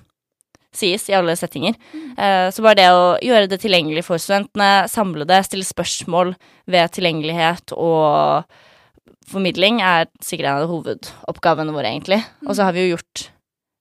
sies 0.76 1.06
i 1.10 1.16
alle 1.16 1.38
settinger. 1.40 1.78
Eh, 2.18 2.50
Så 2.52 2.64
bare 2.66 2.80
det 2.82 2.90
å 2.92 3.16
gjøre 3.24 3.48
det 3.48 3.62
tilgjengelig 3.64 4.04
for 4.10 4.20
studentene, 4.20 4.90
samle 4.92 5.28
det, 5.30 5.44
stille 5.46 5.64
spørsmål 5.68 6.36
ved 6.68 6.92
tilgjengelighet 6.98 7.72
og 7.78 8.44
formidling 9.30 9.82
er 9.84 10.10
sikkert 10.24 10.50
en 10.50 10.60
av 10.64 10.70
hovedoppgavene 10.72 11.74
våre, 11.76 11.94
egentlig. 11.94 12.22
Og 12.46 12.58
så 12.58 12.68
har 12.68 12.76
vi 12.76 12.86
jo 12.86 12.96
gjort 12.96 13.30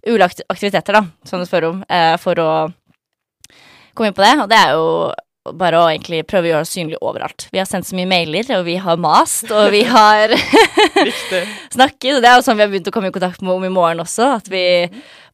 ulike 0.04 0.46
aktiviteter, 0.52 0.98
da, 0.98 1.04
som 1.28 1.40
du 1.40 1.48
spør 1.48 1.70
om, 1.72 1.84
eh, 1.88 2.16
for 2.20 2.40
å 2.40 2.50
komme 3.94 4.10
inn 4.10 4.16
på 4.16 4.24
det. 4.24 4.34
Og 4.42 4.50
det 4.50 4.58
er 4.58 4.74
jo 4.76 4.88
bare 5.52 5.76
å 5.76 5.88
egentlig 5.90 6.22
prøve 6.28 6.48
å 6.48 6.52
gjøre 6.54 6.64
oss 6.64 6.72
synlige 6.72 7.04
overalt. 7.04 7.48
Vi 7.52 7.60
har 7.60 7.68
sendt 7.68 7.88
så 7.88 7.96
mye 7.98 8.08
mailer, 8.08 8.48
og 8.56 8.64
vi 8.64 8.78
har 8.80 8.96
mast, 9.00 9.50
og 9.52 9.70
vi 9.74 9.82
har 9.84 10.32
snakket. 11.76 12.16
Og 12.16 12.22
det 12.24 12.30
er 12.30 12.38
jo 12.38 12.44
sånn 12.46 12.56
vi 12.56 12.64
har 12.64 12.72
begynt 12.72 12.88
å 12.88 12.94
komme 12.94 13.12
i 13.12 13.14
kontakt 13.14 13.44
med 13.44 13.52
om 13.52 13.66
i 13.68 13.72
morgen 13.72 14.00
også. 14.04 14.30
At 14.40 14.48
vi 14.52 14.64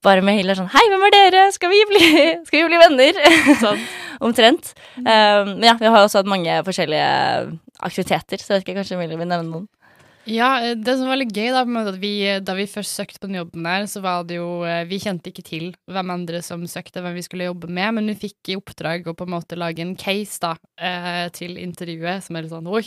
bare 0.02 0.24
mailer 0.24 0.58
sånn 0.58 0.70
Hei, 0.72 0.82
hvem 0.90 1.06
er 1.06 1.14
dere? 1.14 1.46
Skal 1.54 1.70
vi 1.70 1.80
bli, 1.92 2.04
skal 2.48 2.62
vi 2.62 2.68
bli 2.72 2.80
venner? 2.82 3.20
Sånn. 3.62 3.82
Omtrent. 4.26 4.74
Um, 4.98 5.54
men 5.56 5.68
ja, 5.70 5.76
vi 5.80 5.88
har 5.88 6.02
også 6.02 6.20
hatt 6.20 6.28
mange 6.28 6.58
forskjellige 6.66 7.10
aktiviteter, 7.80 8.42
så 8.42 8.52
jeg 8.52 8.58
vet 8.58 8.66
ikke, 8.66 8.80
kanskje 8.82 8.98
Emilie 8.98 9.16
vil 9.16 9.30
nevne 9.30 9.46
noen. 9.46 9.68
Ja, 10.28 10.60
eh, 10.60 10.76
det 10.76 10.98
som 10.98 11.08
var 11.08 11.16
litt 11.16 11.32
gøy, 11.32 11.48
da, 11.54 11.64
vi, 11.96 12.12
da 12.44 12.54
vi 12.58 12.66
først 12.68 12.98
søkte 12.98 13.22
på 13.22 13.30
den 13.30 13.38
jobben 13.40 13.64
der, 13.64 13.86
så 13.88 14.02
var 14.04 14.26
det 14.28 14.36
jo 14.36 14.62
eh, 14.68 14.84
Vi 14.88 15.00
kjente 15.00 15.32
ikke 15.32 15.44
til 15.46 15.70
hvem 15.90 16.12
andre 16.12 16.42
som 16.44 16.66
søkte, 16.68 17.00
hvem 17.00 17.16
vi 17.16 17.24
skulle 17.24 17.48
jobbe 17.48 17.70
med, 17.72 17.96
men 17.96 18.12
vi 18.12 18.18
fikk 18.28 18.52
i 18.52 18.58
oppdrag 18.60 19.08
å 19.08 19.16
på 19.16 19.26
en 19.26 19.34
måte 19.38 19.58
lage 19.58 19.80
en 19.84 19.96
case 19.98 20.36
da, 20.42 20.54
eh, 20.76 21.26
til 21.36 21.56
intervjuet, 21.60 22.26
som 22.26 22.36
er 22.36 22.44
litt 22.44 22.52
sånn 22.52 22.68
Oi, 22.68 22.84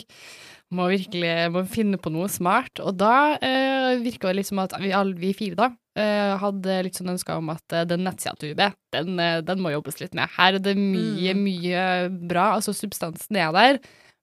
må 0.74 0.88
virkelig 0.90 1.34
må 1.54 1.64
finne 1.70 1.98
på 2.00 2.12
noe 2.14 2.30
smart. 2.32 2.80
Og 2.82 2.96
da 3.02 3.34
eh, 3.42 3.98
virka 4.02 4.32
det 4.34 4.46
som 4.46 4.62
at 4.62 4.78
vi 4.82 4.94
alle 4.94 5.18
vi 5.18 5.34
fire 5.36 5.58
da 5.58 5.68
eh, 5.98 6.34
hadde 6.40 6.80
litt 6.86 6.98
sånn 6.98 7.12
ønska 7.14 7.38
om 7.40 7.52
at 7.54 7.76
eh, 7.76 7.86
den 7.88 8.06
nettsida 8.06 8.34
til 8.38 8.54
UB, 8.54 8.64
den, 8.94 9.18
eh, 9.22 9.42
den 9.46 9.62
må 9.62 9.74
jobbes 9.74 10.00
litt 10.02 10.16
med. 10.16 10.30
Her 10.38 10.58
er 10.58 10.64
det 10.64 10.78
mye, 10.78 11.36
mye 11.38 11.84
bra. 12.30 12.52
Altså, 12.58 12.74
substansen 12.76 13.38
er 13.42 13.54
der, 13.56 13.80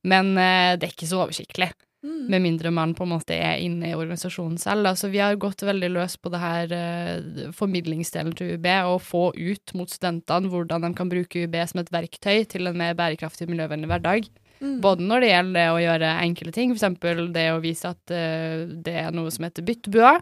men 0.08 0.34
eh, 0.38 0.76
det 0.80 0.88
er 0.88 0.96
ikke 0.96 1.12
så 1.12 1.24
oversiktlig. 1.26 1.72
Mm. 2.02 2.26
Med 2.34 2.42
mindre 2.42 2.72
man 2.74 2.96
på 2.98 3.06
en 3.06 3.12
måte 3.14 3.36
er 3.38 3.60
inne 3.62 3.92
i 3.92 3.98
organisasjonen 3.98 4.58
selv. 4.62 4.90
Altså, 4.90 5.12
vi 5.14 5.22
har 5.22 5.38
gått 5.42 5.62
veldig 5.62 5.92
løs 5.94 6.16
på 6.18 6.32
det 6.34 6.40
her 6.42 6.74
eh, 6.74 7.50
formidlingsdelen 7.54 8.34
til 8.38 8.56
UB, 8.56 8.70
og 8.90 9.04
få 9.06 9.28
ut 9.38 9.76
mot 9.78 9.92
studentene 9.92 10.50
hvordan 10.50 10.88
de 10.88 10.94
kan 10.98 11.12
bruke 11.12 11.46
UB 11.46 11.60
som 11.70 11.84
et 11.84 11.94
verktøy 11.94 12.48
til 12.50 12.72
en 12.72 12.80
mer 12.82 12.98
bærekraftig 12.98 13.50
miljøvennlig 13.52 13.92
hverdag. 13.92 14.32
Mm. 14.62 14.80
Både 14.82 15.06
når 15.06 15.24
det 15.24 15.30
gjelder 15.32 15.58
det 15.58 15.68
å 15.70 15.80
gjøre 15.82 16.10
enkle 16.26 16.56
ting, 16.58 16.74
f.eks. 16.74 17.32
det 17.38 17.48
å 17.54 17.62
vise 17.62 17.94
at 17.94 18.14
eh, 18.18 18.66
det 18.66 18.98
er 19.06 19.14
noe 19.14 19.34
som 19.34 19.46
heter 19.46 19.66
byttebua, 19.66 20.18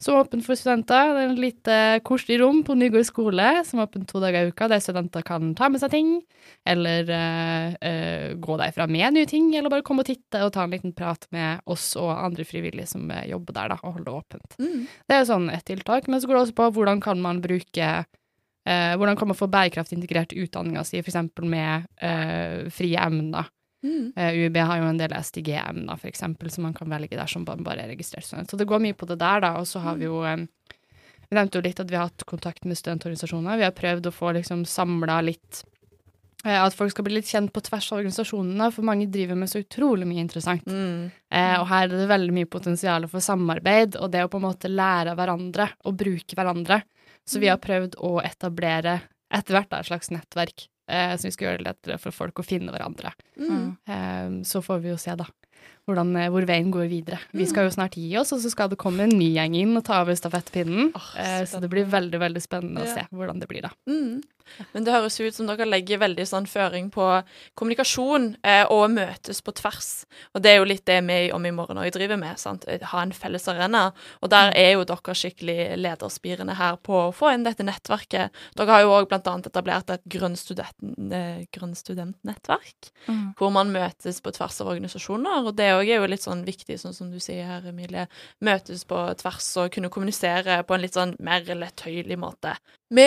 som 0.00 0.16
er 0.16 0.24
åpen 0.24 0.42
for 0.44 0.56
studenter. 0.56 1.12
Det 1.12 1.22
er 1.22 1.32
et 1.34 1.40
lite 1.42 1.76
koselig 2.08 2.38
rom 2.40 2.62
på 2.64 2.76
Nygård 2.78 3.04
skole 3.08 3.48
som 3.68 3.80
er 3.80 3.88
åpent 3.88 4.08
to 4.08 4.22
dager 4.22 4.46
i 4.46 4.52
uka, 4.52 4.68
der 4.72 4.80
studenter 4.80 5.24
kan 5.26 5.52
ta 5.58 5.68
med 5.72 5.82
seg 5.82 5.92
ting, 5.92 6.14
eller 6.68 7.10
uh, 7.12 7.74
uh, 7.76 8.28
gå 8.40 8.56
derfra 8.62 8.88
med 8.90 9.18
nye 9.18 9.28
ting, 9.28 9.50
eller 9.54 9.72
bare 9.72 9.84
komme 9.86 10.04
og 10.04 10.08
titte 10.08 10.40
og 10.46 10.54
ta 10.56 10.64
en 10.64 10.72
liten 10.72 10.96
prat 10.96 11.28
med 11.36 11.60
oss 11.70 11.92
og 12.00 12.14
andre 12.14 12.48
frivillige 12.48 12.88
som 12.94 13.12
eh, 13.12 13.28
jobber 13.30 13.58
der, 13.58 13.74
da, 13.74 13.78
og 13.84 13.98
holde 13.98 14.08
det 14.08 14.16
åpent. 14.16 14.56
Mm. 14.62 14.88
Det 14.88 15.18
er 15.18 15.28
sånn 15.28 15.52
et 15.52 15.66
tiltak, 15.68 16.08
men 16.08 16.22
så 16.22 16.30
går 16.30 16.38
det 16.38 16.44
også 16.46 16.58
på 16.62 16.72
hvordan 16.78 17.04
kan 17.04 17.20
man 17.20 17.44
bruke 17.44 17.92
uh, 18.00 18.92
hvordan 18.96 19.20
kan 19.20 19.32
man 19.32 19.38
få 19.38 19.52
bærekraftig 19.52 20.00
integrert 20.00 20.32
utdanninga 20.32 20.86
si, 20.88 21.04
f.eks. 21.04 21.20
med 21.44 22.72
frie 22.72 23.04
emner? 23.04 23.52
Mm. 23.82 24.12
Uh, 24.16 24.32
UiB 24.36 24.58
har 24.60 24.80
jo 24.80 24.88
en 24.90 25.00
del 25.00 25.14
SDG-emner, 25.16 25.96
for 25.96 26.10
eksempel, 26.10 26.50
som 26.52 26.66
man 26.68 26.76
kan 26.76 26.90
velge 26.90 27.16
der 27.16 27.30
som 27.30 27.46
man 27.48 27.64
bare 27.64 27.86
er 27.86 27.92
registrert 27.94 28.26
student. 28.26 28.50
Så 28.50 28.60
det 28.60 28.68
går 28.68 28.82
mye 28.84 28.96
på 28.96 29.08
det 29.08 29.20
der, 29.22 29.40
da. 29.46 29.54
Og 29.60 29.68
så 29.68 29.82
har 29.84 29.96
vi 30.00 30.08
jo 30.08 30.20
um, 30.24 30.46
Vi 31.30 31.36
nevnte 31.38 31.60
jo 31.60 31.64
litt 31.64 31.80
at 31.80 31.90
vi 31.90 31.96
har 31.96 32.08
hatt 32.10 32.26
kontakt 32.28 32.64
med 32.66 32.78
studentorganisasjoner. 32.78 33.60
Vi 33.60 33.68
har 33.68 33.76
prøvd 33.76 34.10
å 34.10 34.14
få 34.14 34.32
liksom 34.36 34.64
samla 34.66 35.20
litt 35.22 35.62
eh, 36.44 36.58
At 36.58 36.74
folk 36.74 36.90
skal 36.90 37.06
bli 37.06 37.20
litt 37.20 37.30
kjent 37.30 37.52
på 37.54 37.62
tvers 37.62 37.92
av 37.92 38.00
organisasjonene, 38.00 38.70
for 38.74 38.86
mange 38.88 39.06
driver 39.06 39.38
med 39.38 39.52
så 39.52 39.62
utrolig 39.62 40.08
mye 40.10 40.24
interessant. 40.24 40.66
Mm. 40.66 41.06
Eh, 41.30 41.54
og 41.60 41.68
her 41.70 41.86
er 41.86 41.94
det 41.94 42.10
veldig 42.10 42.34
mye 42.34 42.50
potensial 42.50 43.06
for 43.08 43.22
samarbeid, 43.22 43.96
og 43.96 44.10
det 44.10 44.26
å 44.26 44.32
på 44.32 44.42
en 44.42 44.48
måte 44.48 44.72
lære 44.72 45.14
av 45.14 45.22
hverandre 45.22 45.70
og 45.86 45.96
bruke 46.02 46.36
hverandre. 46.36 46.82
Så 47.28 47.38
vi 47.38 47.48
har 47.52 47.62
prøvd 47.62 47.94
å 48.02 48.18
etablere 48.26 48.98
etter 49.30 49.54
hvert 49.54 49.70
da, 49.70 49.80
et 49.80 49.88
slags 49.92 50.10
nettverk 50.10 50.66
eh, 50.90 51.14
som 51.16 51.28
vi 51.28 51.34
skal 51.36 51.48
gjøre 51.48 51.62
det 51.62 51.68
lettere 51.68 52.00
for 52.02 52.16
folk 52.16 52.42
å 52.42 52.46
finne 52.46 52.74
hverandre. 52.74 53.14
Mm. 53.38 53.68
Eh, 53.86 54.26
så 54.48 54.62
får 54.64 54.82
vi 54.84 54.92
jo 54.92 54.98
se, 55.00 55.14
da, 55.18 55.28
hvordan, 55.88 56.12
eh, 56.16 56.30
hvor 56.32 56.46
veien 56.48 56.70
går 56.72 56.88
videre. 56.90 57.20
Vi 57.36 57.46
skal 57.48 57.66
jo 57.66 57.74
snart 57.74 57.96
gi 57.98 58.10
oss, 58.20 58.32
og 58.34 58.42
så 58.42 58.50
skal 58.52 58.70
det 58.70 58.80
komme 58.80 59.06
en 59.06 59.16
ny 59.16 59.32
gjeng 59.34 59.56
inn 59.58 59.76
og 59.76 59.84
ta 59.86 60.00
over 60.02 60.18
stafettpinnen. 60.18 60.92
Åh, 60.94 61.08
eh, 61.22 61.44
så 61.48 61.60
det 61.62 61.70
blir 61.72 61.88
veldig, 61.90 62.20
veldig 62.20 62.42
spennende 62.44 62.84
å 62.84 62.92
se 62.92 63.06
hvordan 63.10 63.40
det 63.42 63.48
blir, 63.50 63.66
da. 63.66 63.72
Mm. 63.90 64.20
Men 64.72 64.86
det 64.86 64.94
høres 64.94 65.18
ut 65.20 65.36
som 65.36 65.48
dere 65.48 65.68
legger 65.68 66.00
veldig 66.02 66.26
sånn 66.28 66.48
føring 66.50 66.90
på 66.94 67.06
kommunikasjon 67.58 68.34
eh, 68.46 68.64
og 68.70 68.90
møtes 68.94 69.40
på 69.44 69.54
tvers. 69.56 69.90
Og 70.34 70.44
det 70.44 70.52
er 70.52 70.60
jo 70.60 70.68
litt 70.68 70.86
det 70.88 71.00
vi 71.06 71.18
om 71.34 71.46
i 71.46 71.52
morgen 71.54 71.80
òg 71.80 71.90
driver 71.94 72.18
med. 72.20 72.38
sant? 72.40 72.66
Ha 72.66 73.02
en 73.02 73.14
felles 73.16 73.48
arena. 73.50 73.90
Og 74.20 74.32
der 74.32 74.52
er 74.58 74.72
jo 74.74 74.86
dere 74.88 75.16
skikkelig 75.16 75.76
lederspirende 75.80 76.56
her 76.58 76.78
på 76.82 76.96
å 77.06 77.12
få 77.14 77.32
inn 77.34 77.46
dette 77.46 77.66
nettverket. 77.66 78.36
Dere 78.58 78.76
har 78.76 78.84
jo 78.84 78.94
òg 78.98 79.14
annet 79.20 79.50
etablert 79.50 79.90
et 79.90 80.00
eh, 80.00 81.44
grønn 81.54 81.74
studentnettverk. 81.76 82.90
Mm. 83.06 83.24
Hvor 83.38 83.54
man 83.54 83.72
møtes 83.74 84.20
på 84.22 84.34
tvers 84.36 84.60
av 84.62 84.72
organisasjoner. 84.74 85.46
Og 85.46 85.56
det 85.58 85.72
òg 85.76 85.86
er 85.88 86.02
jo 86.02 86.10
litt 86.10 86.26
sånn 86.26 86.44
viktig, 86.48 86.78
sånn 86.80 86.96
som 86.96 87.10
du 87.12 87.20
sier 87.22 87.48
her, 87.48 87.70
Emilie. 87.70 88.06
Møtes 88.44 88.86
på 88.88 89.02
tvers 89.20 89.50
og 89.60 89.72
kunne 89.74 89.92
kommunisere 89.92 90.62
på 90.66 90.76
en 90.76 90.84
litt 90.84 90.98
sånn 90.98 91.16
mer 91.22 91.44
lettøyelig 91.44 92.18
måte. 92.20 92.56
Vi 92.90 93.06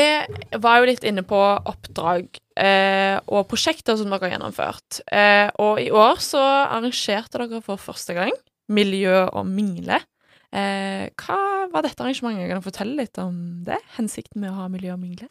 var 0.64 0.80
jo 0.80 0.88
litt 0.88 1.04
inne 1.04 1.26
på 1.28 1.38
oppdrag 1.38 2.30
eh, 2.56 3.18
og 3.28 3.50
prosjekter 3.52 3.98
som 4.00 4.14
dere 4.14 4.30
har 4.30 4.36
gjennomført. 4.38 5.02
Eh, 5.12 5.50
og 5.60 5.82
i 5.84 5.90
år 5.92 6.22
så 6.24 6.40
arrangerte 6.40 7.42
dere 7.42 7.60
for 7.66 7.82
første 7.82 8.16
gang 8.16 8.32
Miljø 8.72 9.26
og 9.26 9.44
mingle. 9.50 10.00
Eh, 10.56 11.10
hva 11.20 11.40
var 11.74 11.84
dette 11.84 12.00
arrangementet? 12.00 12.48
Kan 12.48 12.64
du 12.64 12.68
fortelle 12.70 12.96
litt 13.02 13.20
om 13.20 13.36
det? 13.68 13.82
Hensikten 13.98 14.40
med 14.40 14.54
å 14.54 14.62
ha 14.62 14.70
Miljø 14.72 14.96
og 14.96 15.02
mingle? 15.04 15.28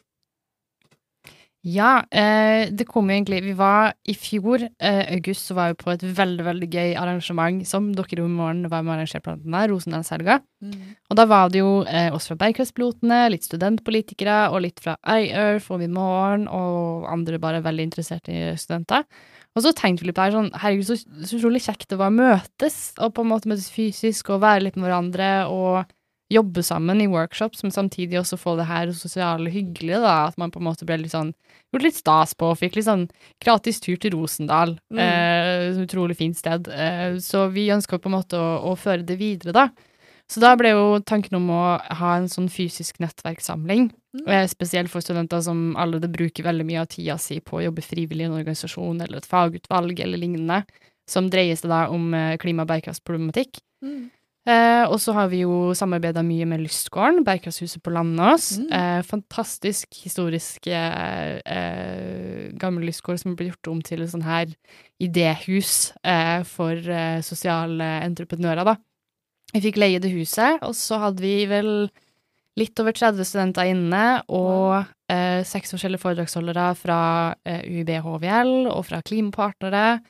Ja, 1.63 2.03
eh, 2.11 2.67
det 2.75 2.83
kom 2.89 3.07
egentlig 3.07 3.39
Vi 3.43 3.53
var 3.55 3.93
i 4.03 4.13
fjor, 4.13 4.67
eh, 4.79 5.13
august, 5.15 5.47
så 5.47 5.55
var 5.55 5.69
vi 5.69 5.83
på 5.83 5.91
et 5.93 6.01
veldig, 6.03 6.43
veldig 6.43 6.67
gøy 6.67 6.95
arrangement 6.99 7.65
som 7.65 7.93
dere 7.95 8.19
i 8.19 8.27
morgen 8.27 8.67
var 8.67 8.83
med 8.83 8.91
og 8.91 8.97
arrangerte 8.97 9.23
blant 9.23 9.45
annet, 9.45 9.69
Rosendalshelga. 9.71 10.41
Og 11.09 11.15
da 11.15 11.25
var 11.25 11.49
det 11.49 11.59
jo 11.59 11.85
eh, 11.87 12.11
oss 12.11 12.27
fra 12.27 12.35
Bærekraftspilotene, 12.35 13.31
litt 13.31 13.47
studentpolitikere 13.47 14.51
og 14.51 14.61
litt 14.61 14.83
fra 14.83 14.97
iEarth 15.07 15.71
og 15.71 15.87
Morgen 15.87 16.49
og 16.49 17.07
andre 17.07 17.39
bare 17.39 17.63
veldig 17.63 17.87
interesserte 17.87 18.57
studenter. 18.59 19.07
Og 19.55 19.63
så 19.63 19.71
tenkte 19.71 20.03
vi 20.03 20.07
litt 20.09 20.17
på 20.17 20.21
det 20.21 20.33
her 20.33 20.39
sånn, 20.39 20.53
herregud, 20.59 20.85
så, 20.89 20.97
så 20.99 21.37
utrolig 21.37 21.63
kjekt 21.63 21.89
det 21.89 21.97
var 21.97 22.11
å 22.11 22.17
møtes, 22.17 22.93
og 22.99 23.13
på 23.13 23.23
en 23.23 23.31
måte 23.31 23.47
møtes 23.47 23.71
fysisk 23.71 24.33
og 24.33 24.41
være 24.43 24.65
litt 24.65 24.75
med 24.75 24.89
hverandre 24.89 25.47
og 25.47 25.85
jobbe 26.31 26.63
sammen 26.63 27.01
i 27.01 27.07
workshops, 27.07 27.63
men 27.63 27.71
samtidig 27.71 28.17
også 28.19 28.37
få 28.39 28.55
det 28.57 28.65
her 28.65 28.91
sosiale 28.95 29.49
hyggelige, 29.51 29.99
da, 30.01 30.27
at 30.27 30.37
man 30.37 30.51
på 30.51 30.59
en 30.59 30.65
måte 30.69 30.85
ble 30.85 30.97
litt 31.03 31.11
sånn 31.13 31.33
gjort 31.73 31.83
litt 31.83 31.95
stas 31.95 32.33
på, 32.33 32.51
og 32.53 32.57
fikk 32.57 32.75
litt 32.77 32.85
sånn 32.87 33.07
gratis 33.43 33.79
tur 33.83 33.97
til 33.97 34.11
Rosendal, 34.15 34.77
Mm. 34.91 34.99
eh, 34.99 35.83
utrolig 35.85 36.15
fint 36.17 36.37
sted. 36.37 36.67
Eh, 36.67 37.17
så 37.19 37.51
vi 37.51 37.67
ønska 37.69 37.99
på 37.99 38.07
en 38.09 38.17
måte 38.19 38.33
å, 38.37 38.63
å 38.71 38.77
føre 38.77 39.05
det 39.05 39.17
videre, 39.17 39.51
da. 39.53 39.69
Så 40.29 40.39
da 40.39 40.55
ble 40.55 40.69
jo 40.71 40.99
tanken 41.03 41.35
om 41.35 41.49
å 41.49 41.79
ha 41.81 42.15
en 42.15 42.27
sånn 42.31 42.49
fysisk 42.49 42.99
nettverkssamling, 42.99 43.91
Mm. 44.15 44.27
eh, 44.27 44.47
spesielt 44.47 44.89
for 44.89 45.01
studenter 45.01 45.41
som 45.41 45.75
allerede 45.75 46.07
bruker 46.11 46.43
veldig 46.43 46.65
mye 46.65 46.81
av 46.81 46.87
tida 46.87 47.17
si 47.19 47.39
på 47.39 47.57
å 47.59 47.63
jobbe 47.65 47.81
frivillig 47.83 48.21
i 48.21 48.25
en 48.25 48.37
organisasjon 48.43 49.01
eller 49.01 49.17
et 49.17 49.25
fagutvalg 49.25 49.99
eller 49.99 50.17
lignende, 50.17 50.63
som 51.07 51.29
dreier 51.29 51.55
seg 51.57 51.69
da 51.69 51.87
om 51.89 52.13
eh, 52.13 52.37
klima- 52.37 52.61
og 52.61 52.67
bærekraftsproblematikk. 52.69 53.59
Mm. 53.83 54.09
Eh, 54.43 54.83
og 54.91 54.97
så 54.99 55.13
har 55.15 55.29
vi 55.31 55.45
jo 55.45 55.71
samarbeida 55.77 56.19
mye 56.25 56.43
med 56.49 56.65
Lystgården, 56.65 57.23
Bærekraftshuset 57.23 57.79
på 57.83 57.93
Landås. 57.95 58.57
Mm. 58.59 58.71
Eh, 58.75 59.01
fantastisk 59.07 60.01
historisk 60.03 60.67
eh, 60.67 61.37
eh, 61.47 62.49
gammel 62.59 62.89
lystgård 62.89 63.21
som 63.21 63.37
ble 63.39 63.53
gjort 63.53 63.69
om 63.71 63.79
til 63.85 64.03
et 64.03 64.11
sånn 64.11 64.25
her 64.27 64.51
idéhus 65.03 65.93
eh, 66.03 66.43
for 66.47 66.75
eh, 66.75 67.21
sosiale 67.23 67.87
entreprenører, 68.03 68.67
da. 68.67 68.75
Vi 69.53 69.61
fikk 69.63 69.79
leie 69.79 70.01
det 70.03 70.11
huset, 70.11 70.59
og 70.65 70.75
så 70.75 70.99
hadde 70.99 71.23
vi 71.23 71.45
vel 71.47 71.71
litt 72.59 72.79
over 72.83 72.91
30 72.91 73.23
studenter 73.29 73.69
inne, 73.71 74.03
og 74.27 74.83
eh, 75.07 75.39
seks 75.47 75.71
forskjellige 75.71 76.03
foredragsholdere 76.03 76.67
fra 76.77 76.99
UiB 77.47 77.95
HVL, 78.03 78.53
og 78.73 78.83
fra 78.89 78.99
Klimapartnere, 79.05 80.01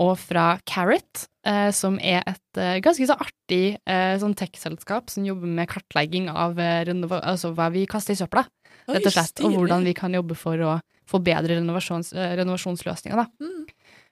og 0.00 0.14
fra 0.20 0.54
Carrot, 0.68 1.26
eh, 1.46 1.68
som 1.76 1.98
er 2.00 2.22
et 2.26 2.60
eh, 2.60 2.78
ganske 2.84 3.06
så 3.08 3.16
artig 3.20 3.76
eh, 3.84 4.14
sånn 4.20 4.36
tech-selskap 4.38 5.10
som 5.12 5.26
jobber 5.28 5.50
med 5.60 5.68
kartlegging 5.70 6.30
av 6.32 6.58
eh, 6.60 6.88
altså 7.20 7.52
hva 7.56 7.68
vi 7.74 7.86
kaster 7.90 8.16
i 8.16 8.20
søpla, 8.20 8.46
rett 8.88 9.06
og 9.06 9.12
slett, 9.14 9.42
og 9.44 9.58
hvordan 9.58 9.84
vi 9.86 9.96
kan 9.96 10.14
jobbe 10.16 10.38
for 10.38 10.60
å 10.64 10.78
forbedre 11.10 11.58
renovasjons, 11.58 12.14
eh, 12.14 12.32
renovasjonsløsninger, 12.40 13.18
da. 13.18 13.26
Mm. 13.44 13.66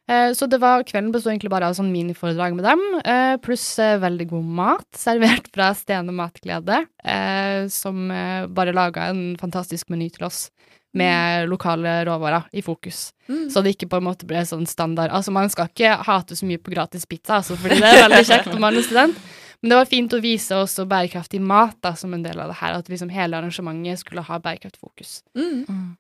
Eh, 0.09 0.33
Så 0.33 0.49
det 0.49 0.61
var, 0.61 0.85
kvelden 0.89 1.13
bestod 1.13 1.35
egentlig 1.35 1.53
bare 1.53 1.69
av 1.69 1.77
sånn 1.77 1.93
miniforedrag 1.93 2.55
med 2.57 2.65
dem, 2.65 2.85
eh, 3.05 3.37
pluss 3.45 3.67
veldig 3.79 4.29
god 4.31 4.45
mat, 4.61 4.87
servert 5.07 5.49
fra 5.55 5.73
Stene 5.77 6.13
Matglede, 6.17 6.85
eh, 7.05 7.69
som 7.69 8.09
bare 8.09 8.77
laga 8.77 9.09
en 9.13 9.37
fantastisk 9.41 9.89
meny 9.93 10.11
til 10.13 10.27
oss, 10.29 10.51
med 10.97 11.49
lokale 11.51 12.05
råvarer 12.09 12.49
i 12.53 12.63
fokus. 12.65 13.11
Mm. 13.29 13.49
Så 13.53 13.63
det 13.63 13.75
ikke 13.77 13.91
på 13.93 14.01
en 14.01 14.07
måte 14.07 14.27
ble 14.29 14.41
sånn 14.49 14.65
standard 14.69 15.13
Altså, 15.13 15.35
man 15.35 15.51
skal 15.53 15.69
ikke 15.69 15.99
hate 16.07 16.39
så 16.39 16.49
mye 16.49 16.61
på 16.63 16.73
gratis 16.73 17.05
pizza, 17.09 17.43
altså, 17.43 17.59
fordi 17.61 17.81
det 17.83 17.91
er 17.91 18.07
veldig 18.07 18.25
kjekt 18.25 18.51
når 18.53 18.63
man 18.65 18.79
er 18.79 18.87
student. 18.87 19.21
Men 19.61 19.73
det 19.73 19.79
var 19.81 19.91
fint 19.91 20.13
å 20.15 20.21
vise 20.23 20.55
også 20.55 20.87
bærekraftig 20.89 21.41
mat 21.43 21.77
da, 21.83 21.95
som 21.99 22.13
en 22.15 22.23
del 22.23 22.39
av 22.39 22.53
det 22.53 22.61
her, 22.61 22.77
at 22.79 22.91
liksom 22.91 23.11
hele 23.11 23.41
arrangementet 23.41 24.05
skulle 24.05 24.23
ha 24.25 24.39
bærekraftfokus. 24.43 25.19
Mm. 25.37 25.97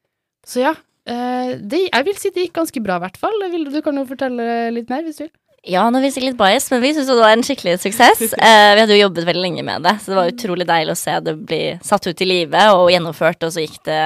Så 0.46 0.62
ja, 0.62 0.76
eh, 1.10 1.56
det, 1.58 1.88
jeg 1.88 2.06
vil 2.06 2.20
si 2.20 2.32
det 2.34 2.46
gikk 2.46 2.60
ganske 2.60 2.82
bra, 2.84 3.00
i 3.00 3.04
hvert 3.06 3.18
fall. 3.18 3.34
Du 3.66 3.80
kan 3.82 3.98
jo 3.98 4.06
fortelle 4.08 4.70
litt 4.74 4.92
mer, 4.92 5.02
hvis 5.06 5.18
du 5.18 5.26
vil. 5.26 5.34
Ja, 5.66 5.88
nå 5.90 6.00
viser 6.02 6.22
jeg 6.22 6.30
litt 6.30 6.38
bias, 6.38 6.68
men 6.70 6.82
vi 6.84 6.92
syns 6.94 7.08
det 7.10 7.16
var 7.18 7.34
en 7.34 7.44
skikkelig 7.46 7.78
suksess. 7.82 8.20
Eh, 8.48 8.74
vi 8.76 8.82
hadde 8.82 8.94
jo 8.94 9.06
jobbet 9.06 9.26
veldig 9.26 9.42
lenge 9.42 9.64
med 9.66 9.82
det, 9.86 9.96
så 10.02 10.12
det 10.12 10.18
var 10.18 10.30
utrolig 10.30 10.66
deilig 10.68 10.94
å 10.94 11.00
se 11.00 11.16
det 11.24 11.34
bli 11.48 11.62
satt 11.84 12.06
ut 12.06 12.22
i 12.22 12.28
livet 12.28 12.74
og 12.76 12.92
gjennomført, 12.92 13.42
og 13.42 13.54
så 13.54 13.64
gikk 13.64 13.80
det 13.88 14.02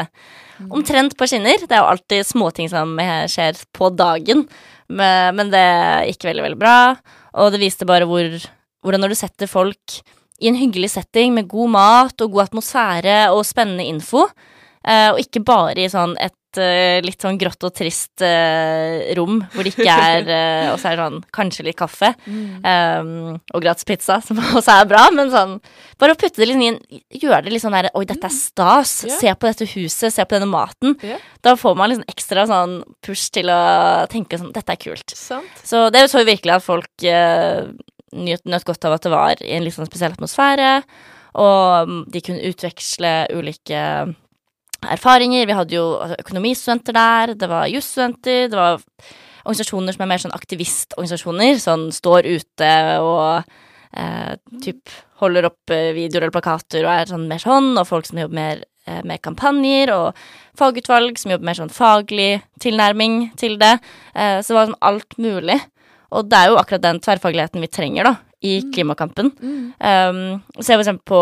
omtrent 0.72 1.16
på 1.18 1.28
skinner. 1.28 1.60
Det 1.60 1.76
er 1.76 1.82
jo 1.82 1.90
alltid 1.92 2.28
småting 2.28 2.70
som 2.72 2.96
skjer 3.30 3.60
på 3.76 3.90
dagen, 3.94 4.46
men, 4.88 5.36
men 5.38 5.52
det 5.52 5.66
gikk 6.12 6.28
veldig, 6.30 6.46
veldig 6.48 6.60
bra. 6.62 6.76
Og 7.42 7.52
det 7.52 7.60
viste 7.62 7.88
bare 7.88 8.08
hvor, 8.08 8.26
hvordan 8.84 9.04
når 9.04 9.14
du 9.14 9.20
setter 9.20 9.50
folk 9.50 10.00
i 10.42 10.50
en 10.50 10.58
hyggelig 10.58 10.92
setting 10.96 11.34
med 11.36 11.50
god 11.50 11.74
mat 11.76 12.24
og 12.24 12.34
god 12.34 12.48
atmosfære 12.48 13.18
og 13.34 13.44
spennende 13.46 13.86
info, 13.86 14.26
eh, 14.82 15.10
og 15.12 15.20
ikke 15.22 15.44
bare 15.46 15.84
i 15.84 15.90
sånn 15.92 16.16
et 16.22 16.34
eh, 16.60 16.98
litt 17.04 17.22
sånn 17.22 17.38
grått 17.40 17.64
og 17.66 17.74
trist 17.76 18.24
eh, 18.26 19.12
rom 19.18 19.40
hvor 19.52 19.64
det 19.64 19.72
ikke 19.74 19.86
er 19.92 20.30
eh, 20.36 20.68
Og 20.72 20.78
så 20.80 20.90
er 20.90 20.98
det 20.98 21.06
sånn 21.06 21.20
kanskje 21.34 21.66
litt 21.66 21.78
kaffe 21.78 22.12
um, 22.26 23.36
og 23.54 23.62
gratis 23.64 23.86
pizza, 23.88 24.18
som 24.24 24.40
også 24.58 24.76
er 24.76 24.88
bra, 24.90 25.06
men 25.14 25.32
sånn 25.32 25.58
Bare 26.00 26.16
å 26.16 26.18
putte 26.18 26.42
det 26.42 26.50
litt 26.50 26.64
inn, 26.64 26.80
Gjøre 27.22 27.44
det 27.46 27.54
litt 27.54 27.64
sånn 27.64 27.76
der 27.76 27.90
Oi, 27.98 28.04
dette 28.08 28.26
er 28.28 28.34
stas. 28.34 28.94
Yeah. 29.06 29.18
Se 29.20 29.34
på 29.36 29.48
dette 29.48 29.68
huset, 29.74 30.14
se 30.14 30.24
på 30.24 30.34
denne 30.34 30.48
maten. 30.50 30.96
Yeah. 31.04 31.20
Da 31.44 31.54
får 31.58 31.76
man 31.78 31.90
liksom 31.92 32.08
ekstra 32.10 32.46
sånn 32.48 32.78
push 33.04 33.28
til 33.34 33.50
å 33.52 33.62
tenke 34.10 34.38
sånn 34.40 34.52
Dette 34.54 34.74
er 34.74 34.80
kult. 34.80 35.14
Sant. 35.16 35.62
Så 35.66 35.84
det 35.94 36.06
så 36.10 36.22
vi 36.22 36.32
virkelig 36.32 36.56
at 36.56 36.66
folk 36.66 37.06
uh, 37.06 37.68
nøt, 38.12 38.44
nøt 38.48 38.66
godt 38.68 38.88
av 38.88 38.96
at 38.96 39.06
det 39.06 39.12
var 39.12 39.42
i 39.44 39.52
en 39.56 39.64
litt 39.66 39.76
sånn 39.76 39.88
spesiell 39.88 40.14
atmosfære, 40.14 40.72
og 41.40 41.88
mm, 41.88 42.02
de 42.12 42.22
kunne 42.24 42.50
utveksle 42.50 43.12
ulike 43.32 43.82
erfaringer. 44.90 45.46
Vi 45.46 45.58
hadde 45.58 45.76
jo 45.76 45.86
økonomistudenter 46.18 46.96
der, 46.96 47.34
det 47.38 47.50
var 47.50 47.70
jusstudenter, 47.70 48.48
det 48.52 48.58
var 48.58 48.82
organisasjoner 49.42 49.94
som 49.94 50.04
er 50.04 50.10
mer 50.10 50.22
sånn 50.22 50.36
aktivistorganisasjoner, 50.36 51.56
sånn 51.62 51.88
står 51.94 52.28
ute 52.30 52.72
og 53.02 53.42
eh, 53.98 54.34
typ 54.62 54.92
holder 55.22 55.48
opp 55.50 55.72
eh, 55.74 55.90
videoer 55.96 56.26
eller 56.26 56.34
plakater 56.34 56.86
og 56.86 56.92
er 56.92 57.10
sånn 57.10 57.26
mer 57.30 57.42
sånn, 57.42 57.72
og 57.78 57.88
folk 57.88 58.08
som 58.08 58.20
jobber 58.22 58.38
mer 58.38 58.62
eh, 58.86 59.02
med 59.06 59.22
kampanjer, 59.24 59.92
og 59.94 60.18
fagutvalg 60.58 61.18
som 61.20 61.34
jobber 61.34 61.50
mer 61.50 61.58
sånn 61.58 61.74
faglig 61.74 62.30
tilnærming 62.62 63.32
til 63.40 63.58
det. 63.62 63.76
Eh, 64.14 64.40
så 64.40 64.52
det 64.52 64.58
var 64.58 64.70
sånn 64.70 64.82
alt 64.92 65.18
mulig. 65.22 65.58
Og 66.12 66.28
det 66.28 66.38
er 66.38 66.50
jo 66.52 66.58
akkurat 66.60 66.84
den 66.84 67.00
tverrfagligheten 67.02 67.62
vi 67.64 67.70
trenger, 67.72 68.10
da, 68.10 68.16
i 68.44 68.58
klimakampen. 68.74 69.30
Mm. 69.40 69.62
Um, 69.80 70.18
se 70.58 70.74
for 70.74 70.82
eksempel 70.82 71.06
på 71.08 71.20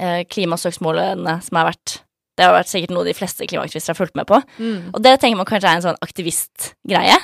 uh, 0.00 0.22
klimasøksmålene 0.32 1.34
som 1.44 1.58
har 1.60 1.68
vært 1.68 1.98
Det 2.38 2.46
har 2.46 2.54
vært 2.56 2.70
sikkert 2.70 2.94
noe 2.96 3.06
de 3.06 3.14
fleste 3.16 3.46
klimaaktivister 3.48 3.92
har 3.92 3.98
fulgt 3.98 4.16
med 4.18 4.28
på. 4.28 4.40
Mm. 4.58 4.90
Og 4.94 5.02
det 5.04 5.18
tenker 5.20 5.40
man 5.40 5.48
kanskje 5.48 5.68
er 5.68 5.80
en 5.80 5.86
sånn 5.90 6.02
aktivistgreie. 6.04 7.18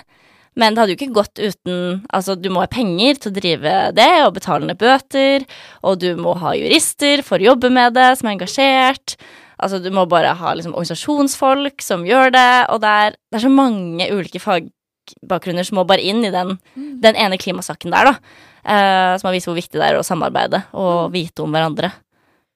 Men 0.58 0.74
det 0.74 0.82
hadde 0.82 0.94
jo 0.94 0.98
ikke 0.98 1.16
gått 1.20 1.38
uten 1.38 2.00
Altså, 2.14 2.34
du 2.34 2.48
må 2.52 2.64
ha 2.64 2.70
penger 2.70 3.20
til 3.20 3.30
å 3.30 3.36
drive 3.36 3.74
det, 3.96 4.08
og 4.26 4.34
betale 4.36 4.68
ned 4.68 4.80
bøter, 4.80 5.46
og 5.86 6.00
du 6.02 6.10
må 6.18 6.34
ha 6.42 6.56
jurister 6.58 7.22
for 7.26 7.38
å 7.38 7.52
jobbe 7.52 7.70
med 7.72 7.94
det, 7.96 8.10
som 8.18 8.28
er 8.28 8.36
engasjert. 8.36 9.14
Altså, 9.58 9.80
du 9.82 9.90
må 9.94 10.06
bare 10.10 10.34
ha 10.38 10.54
liksom 10.54 10.74
organisasjonsfolk 10.74 11.82
som 11.84 12.04
gjør 12.06 12.34
det, 12.34 12.50
og 12.74 12.82
det 12.82 12.96
er, 13.04 13.16
det 13.30 13.38
er 13.38 13.46
så 13.46 13.52
mange 13.52 14.10
ulike 14.10 14.42
fagbakgrunner 14.42 15.66
som 15.66 15.80
må 15.80 15.86
bare 15.88 16.04
inn 16.04 16.26
i 16.26 16.34
den, 16.34 16.56
den 16.74 17.18
ene 17.18 17.38
klimasaken 17.40 17.94
der, 17.94 18.12
da. 18.12 18.44
Eh, 18.68 19.14
som 19.18 19.30
har 19.30 19.34
vist 19.34 19.48
hvor 19.48 19.56
viktig 19.56 19.78
det 19.78 19.86
er 19.86 19.98
å 19.98 20.06
samarbeide 20.06 20.64
og 20.76 21.14
vite 21.14 21.44
om 21.44 21.54
hverandre. 21.54 21.92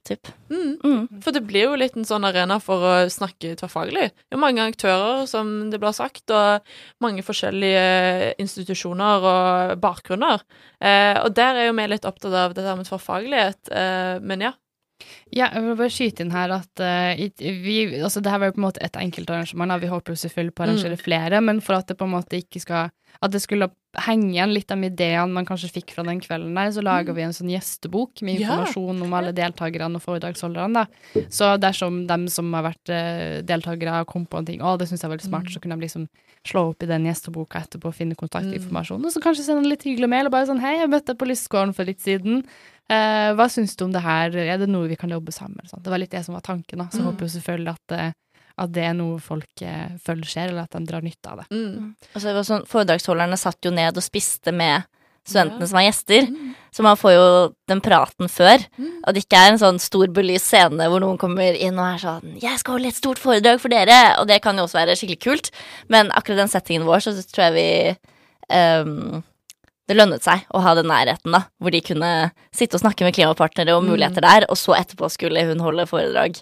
Typ. 0.02 0.26
Mm. 0.50 0.78
Mm. 0.82 1.20
For 1.22 1.34
det 1.34 1.44
blir 1.46 1.68
jo 1.68 1.76
litt 1.78 1.94
en 1.94 2.06
sånn 2.06 2.26
arena 2.26 2.56
for 2.62 2.82
å 2.82 2.94
snakke 3.12 3.52
tverrfaglig. 3.60 4.08
Det 4.10 4.34
er 4.34 4.36
jo 4.36 4.42
mange 4.42 4.64
aktører, 4.66 5.22
som 5.30 5.52
det 5.70 5.78
blir 5.82 5.94
sagt, 5.94 6.24
og 6.34 6.64
mange 7.04 7.22
forskjellige 7.22 8.32
institusjoner 8.42 9.28
og 9.30 9.76
bakgrunner. 9.82 10.42
Eh, 10.82 11.14
og 11.22 11.30
der 11.38 11.60
er 11.60 11.68
jo 11.68 11.76
vi 11.78 11.86
litt 11.92 12.08
opptatt 12.08 12.34
av 12.34 12.56
det 12.56 12.66
der 12.66 12.80
med 12.80 12.90
tverrfaglighet. 12.90 13.70
Eh, 13.70 14.18
men 14.26 14.48
ja. 14.48 14.52
Ja, 15.32 15.48
jeg 15.54 15.62
vil 15.64 15.78
bare 15.80 15.92
skyte 15.92 16.24
inn 16.24 16.34
her 16.34 16.52
at 16.58 16.82
uh, 16.82 17.12
vi, 17.40 17.76
altså 18.02 18.20
det 18.20 18.32
her 18.32 18.42
var 18.42 18.50
jo 18.50 18.56
på 18.58 18.62
en 18.62 18.68
måte 18.68 18.82
et 18.84 18.98
enkeltarrangement, 19.00 19.78
vi 19.80 19.92
håper 19.92 20.12
jo 20.12 20.22
selvfølgelig 20.24 20.54
på 20.56 20.64
å 20.64 20.66
arrangere 20.68 20.98
flere, 21.00 21.40
men 21.44 21.62
for 21.64 21.78
at 21.78 21.88
det 21.88 21.96
på 22.00 22.08
en 22.08 22.16
måte 22.18 22.42
ikke 22.42 22.60
skal 22.64 22.90
At 23.22 23.30
det 23.30 23.42
skulle 23.44 23.68
henge 24.02 24.30
igjen 24.32 24.54
litt 24.54 24.70
av 24.72 24.80
ideene 24.82 25.30
man 25.30 25.44
kanskje 25.46 25.68
fikk 25.70 25.92
fra 25.94 26.02
den 26.02 26.18
kvelden 26.24 26.54
der, 26.56 26.70
så 26.72 26.80
laga 26.82 27.12
vi 27.12 27.22
en 27.22 27.34
sånn 27.36 27.50
gjestebok 27.52 28.22
med 28.24 28.40
Ja. 28.40 28.48
informasjon 28.48 29.02
om 29.04 29.12
alle 29.14 29.34
deltakerne 29.36 30.00
og 30.00 30.02
foredragsholderne, 30.02 30.80
da. 30.80 31.20
Så 31.28 31.52
dersom 31.60 32.06
dem 32.08 32.24
som 32.32 32.48
har 32.56 32.64
vært 32.70 32.88
uh, 32.88 33.42
deltakere, 33.44 34.00
kom 34.08 34.24
på 34.26 34.40
en 34.40 34.48
ting, 34.48 34.62
å, 34.64 34.78
det 34.80 34.88
syns 34.88 35.04
jeg 35.04 35.10
er 35.10 35.14
veldig 35.16 35.28
smart, 35.28 35.52
så 35.52 35.60
kunne 35.60 35.76
de 35.76 35.84
liksom 35.86 36.08
slå 36.48 36.64
opp 36.72 36.82
i 36.82 36.88
den 36.90 37.04
gjesteboka 37.06 37.60
etterpå 37.60 37.92
og 37.92 37.94
finne 37.94 38.16
kontaktinformasjon, 38.18 39.04
og 39.04 39.12
så 39.12 39.20
kanskje 39.22 39.44
sende 39.46 39.62
en 39.62 39.70
litt 39.70 39.84
hyggelig 39.86 40.08
mail 40.10 40.26
og 40.26 40.32
bare 40.34 40.48
sånn 40.48 40.64
hei, 40.64 40.78
jeg 40.80 40.90
møtte 40.90 41.12
deg 41.12 41.20
på 41.20 41.28
Lystgården 41.28 41.76
for 41.76 41.86
litt 41.86 42.00
siden. 42.02 42.42
Eh, 42.90 43.32
hva 43.38 43.46
syns 43.48 43.76
du 43.76 43.84
om 43.84 43.92
det 43.92 44.02
her, 44.02 44.34
er 44.36 44.58
det 44.58 44.68
noe 44.68 44.88
vi 44.88 44.96
kan 44.96 45.10
jobbe 45.10 45.32
sammen 45.32 45.56
med? 45.56 45.70
Det 45.82 45.90
var 45.90 45.98
litt 45.98 46.10
det 46.10 46.24
som 46.24 46.34
var 46.34 46.42
tanken, 46.42 46.78
da. 46.78 46.84
Så 46.92 47.00
Mm. 47.00 47.06
håper 47.12 47.20
jo 47.20 47.40
selvfølgelig 47.40 47.68
at, 47.74 47.92
eh, 47.98 48.12
at 48.58 48.72
det 48.72 48.84
er 48.84 48.92
noe 48.94 49.18
folk 49.18 49.62
eh, 49.62 49.88
føler 50.04 50.24
skjer, 50.24 50.48
eller 50.50 50.62
at 50.64 50.70
de 50.70 50.84
drar 50.84 51.00
nytte 51.02 51.30
av 51.30 51.38
det. 51.38 51.46
Mm. 51.50 51.94
Altså, 52.14 52.20
så 52.28 52.32
var 52.34 52.42
det 52.42 52.46
sånn, 52.50 52.66
Foredragsholderne 52.66 53.38
satt 53.38 53.56
jo 53.64 53.70
ned 53.70 53.96
og 53.96 54.02
spiste 54.02 54.52
med 54.52 54.84
studentene 55.24 55.60
Ja. 55.60 55.66
som 55.66 55.76
var 55.78 55.86
gjester. 55.86 56.26
Mm. 56.28 56.54
Så 56.74 56.82
man 56.82 56.96
får 56.96 57.12
jo 57.14 57.54
den 57.68 57.80
praten 57.80 58.26
før. 58.28 58.58
Mm. 58.76 58.98
Og 59.06 59.14
det 59.14 59.24
ikke 59.24 59.38
er 59.38 59.52
en 59.52 59.58
sånn 59.58 59.78
stor 59.80 60.06
belyst 60.08 60.46
scene 60.50 60.88
hvor 60.90 61.00
noen 61.00 61.16
kommer 61.16 61.54
inn 61.54 61.78
og 61.78 61.94
er 61.94 61.98
sånn 61.98 62.40
'Jeg 62.42 62.58
skal 62.58 62.72
holde 62.74 62.88
et 62.88 62.94
stort 62.94 63.18
foredrag 63.18 63.60
for 63.60 63.68
dere!' 63.68 64.18
Og 64.20 64.26
det 64.26 64.42
kan 64.42 64.56
jo 64.56 64.64
også 64.64 64.84
være 64.84 64.96
skikkelig 64.98 65.20
kult. 65.20 65.50
Men 65.88 66.10
akkurat 66.10 66.36
den 66.36 66.48
settingen 66.48 66.84
vår, 66.84 66.98
så 67.00 67.12
tror 67.32 67.52
jeg 67.52 67.54
vi 67.54 67.96
ehm, 68.50 69.22
Det 69.92 69.98
lønnet 70.00 70.24
seg 70.24 70.46
å 70.56 70.62
ha 70.64 70.72
den 70.78 70.88
nærheten, 70.88 71.34
da. 71.36 71.42
Hvor 71.60 71.74
de 71.74 71.80
kunne 71.84 72.10
sitte 72.54 72.78
og 72.78 72.82
snakke 72.84 73.04
med 73.04 73.12
klimapartnere 73.16 73.76
om 73.76 73.84
Mm. 73.84 73.92
muligheter 73.92 74.24
der, 74.24 74.46
og 74.48 74.56
så 74.56 74.72
etterpå 74.78 75.10
skulle 75.12 75.44
hun 75.44 75.60
holde 75.60 75.84
foredrag 75.90 76.40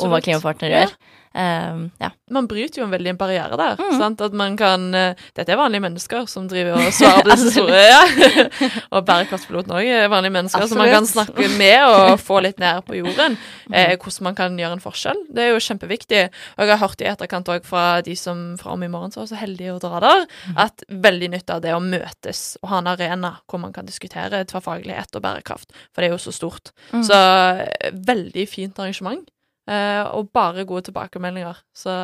om 0.00 0.10
hva 0.12 0.20
klimapartnere 0.20 0.20
klimapartnere 0.20 0.84
Ja. 0.84 0.88
Ehm, 1.34 1.90
ja. 2.02 2.10
Man 2.30 2.48
bryter 2.50 2.80
jo 2.80 2.84
en 2.88 2.90
veldig 2.90 3.12
en 3.12 3.18
barriere 3.18 3.54
der. 3.58 3.78
Mm. 3.78 3.98
Sant? 4.00 4.22
At 4.24 4.34
man 4.34 4.56
kan 4.58 4.88
eh, 4.98 5.20
Dette 5.36 5.54
er 5.54 5.60
vanlige 5.60 5.84
mennesker 5.84 6.26
som 6.30 6.48
driver 6.50 6.80
og 6.80 6.90
svarer 6.96 7.22
på 7.22 7.30
disse 7.30 7.52
store 7.54 7.82
ja. 7.86 8.00
Og 8.96 9.06
bærekraftpiloten 9.06 9.74
òg 9.78 9.86
er 9.86 10.10
vanlige 10.10 10.34
mennesker 10.34 10.66
som 10.66 10.82
man 10.82 10.90
kan 10.90 11.06
snakke 11.06 11.46
med 11.54 11.86
og 11.86 12.16
få 12.22 12.40
litt 12.42 12.58
ned 12.62 12.82
på 12.86 12.98
jorden. 12.98 13.38
Eh, 13.70 13.94
hvordan 13.94 14.26
man 14.30 14.38
kan 14.38 14.58
gjøre 14.58 14.78
en 14.78 14.82
forskjell. 14.82 15.22
Det 15.30 15.44
er 15.44 15.52
jo 15.54 15.62
kjempeviktig. 15.62 16.26
Og 16.58 16.64
jeg 16.64 16.72
har 16.74 16.82
hørt 16.82 17.04
i 17.04 17.10
etterkant 17.12 17.50
òg 17.54 17.66
fra 17.68 17.86
de 18.06 18.16
som 18.18 18.42
fra 18.60 18.74
om 18.74 18.82
i 18.82 18.90
morgen 18.90 19.14
så 19.14 19.22
var 19.22 19.30
så 19.30 19.38
heldige 19.40 19.76
å 19.76 19.80
dra 19.82 20.00
der, 20.02 20.26
at 20.58 20.82
veldig 20.90 21.30
nytte 21.36 21.56
av 21.56 21.62
det 21.64 21.74
å 21.76 21.82
møtes 21.82 22.56
og 22.62 22.72
ha 22.72 22.80
en 22.82 22.90
arena 22.90 23.36
hvor 23.50 23.62
man 23.62 23.74
kan 23.76 23.86
diskutere 23.88 24.42
tverrfaglighet 24.50 25.14
og 25.14 25.24
bærekraft. 25.24 25.74
For 25.94 26.02
det 26.02 26.10
er 26.10 26.16
jo 26.16 26.24
så 26.26 26.34
stort. 26.34 26.72
Mm. 26.90 27.04
Så 27.06 27.18
eh, 27.18 27.92
veldig 28.10 28.46
fint 28.50 28.82
arrangement. 28.82 29.28
Eh, 29.70 30.02
og 30.16 30.30
bare 30.34 30.66
gode 30.68 30.88
tilbakemeldinger. 30.88 31.62
Så 31.76 31.94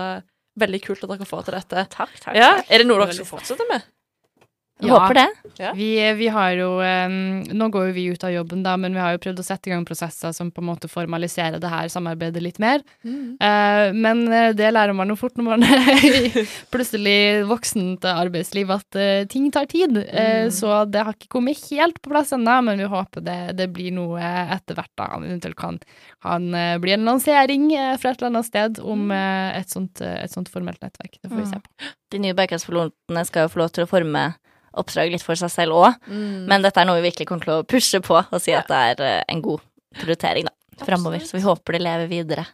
veldig 0.60 0.80
kult 0.84 1.04
at 1.04 1.12
dere 1.12 1.28
får 1.28 1.48
til 1.48 1.58
dette. 1.58 1.86
Takk, 1.92 2.14
takk. 2.22 2.38
Ja. 2.38 2.52
Er 2.70 2.82
det 2.82 2.88
noe 2.88 3.02
dere 3.02 3.16
skal 3.16 3.28
fortsette 3.28 3.66
med? 3.70 3.84
Jeg 4.76 4.92
Håper 4.92 5.16
det. 5.16 5.26
Ja. 5.56 5.70
Vi, 5.72 5.86
vi 6.18 6.26
har 6.28 6.50
jo 6.52 6.66
Nå 7.56 7.68
går 7.72 7.86
jo 7.88 7.92
vi 7.96 8.02
ut 8.12 8.24
av 8.26 8.32
jobben, 8.34 8.60
da, 8.60 8.74
men 8.76 8.92
vi 8.92 9.00
har 9.00 9.14
jo 9.14 9.20
prøvd 9.24 9.38
å 9.40 9.44
sette 9.46 9.70
i 9.70 9.72
gang 9.72 9.86
prosesser 9.88 10.34
som 10.36 10.50
på 10.52 10.60
en 10.60 10.68
måte 10.68 10.88
formaliserer 10.90 11.56
det 11.62 11.70
her 11.72 11.88
samarbeidet 11.88 12.42
litt 12.44 12.58
mer. 12.60 12.82
Eh, 13.40 13.92
men 13.96 14.20
eh, 14.28 14.50
det 14.56 14.68
lærer 14.74 14.92
man 14.96 15.08
jo 15.08 15.16
fort 15.16 15.38
når 15.40 15.46
man 15.48 15.64
er 15.64 16.36
plutselig 16.74 17.46
voksen 17.48 17.94
til 18.02 18.20
arbeidsliv, 18.26 18.74
at 18.76 18.98
uh, 19.00 19.24
ting 19.32 19.48
tar 19.54 19.68
tid. 19.72 19.96
Eh, 20.04 20.36
Mm. 20.36 20.50
Så 20.52 20.68
det 20.90 21.00
har 21.06 21.14
ikke 21.14 21.30
kommet 21.32 21.60
helt 21.70 21.96
på 22.02 22.10
plass 22.12 22.32
ennå, 22.36 22.58
men 22.66 22.78
vi 22.82 22.84
håper 22.90 23.22
det, 23.24 23.38
det 23.56 23.66
blir 23.72 23.94
noe 23.96 24.20
etter 24.52 24.76
hvert. 24.76 24.92
da. 24.98 25.06
Eventuelt 25.16 25.56
kan 25.58 25.78
han 26.26 26.50
eh, 26.54 26.76
bli 26.82 26.92
en 26.92 27.06
lansering 27.08 27.70
fra 27.98 28.10
et 28.12 28.20
eller 28.20 28.32
annet 28.34 28.46
sted 28.48 28.80
om 28.82 29.08
eh, 29.14 29.56
et, 29.56 29.70
sånt, 29.72 30.02
et 30.04 30.32
sånt 30.32 30.50
formelt 30.52 30.82
nettverk. 30.84 31.16
Det 31.22 31.30
får 31.30 31.40
vi 31.40 31.46
se 31.54 31.60
på. 31.62 31.92
De 32.12 32.20
nye 32.22 32.36
bærekraftpilotene 32.36 33.24
skal 33.26 33.46
jo 33.46 33.52
få 33.54 33.62
lov 33.64 33.72
til 33.74 33.86
å 33.86 33.90
forme 33.90 34.26
oppdrag 34.80 35.12
litt 35.12 35.24
for 35.24 35.38
seg 35.38 35.52
selv 35.52 35.78
òg. 35.78 35.96
Mm. 36.10 36.44
Men 36.50 36.66
dette 36.66 36.82
er 36.82 36.88
noe 36.88 37.00
vi 37.00 37.08
virkelig 37.08 37.28
kommer 37.30 37.46
til 37.46 37.56
å 37.58 37.66
pushe 37.68 38.02
på 38.04 38.18
og 38.20 38.42
si 38.42 38.54
at 38.56 38.68
det 38.70 38.82
er 38.90 39.06
eh, 39.06 39.22
en 39.32 39.42
god 39.44 39.64
prioritering 39.96 40.48
da, 40.48 40.54
framover. 40.84 41.24
Så 41.24 41.38
vi 41.38 41.46
håper 41.46 41.76
det 41.76 41.82
lever 41.86 42.12
videre. 42.12 42.46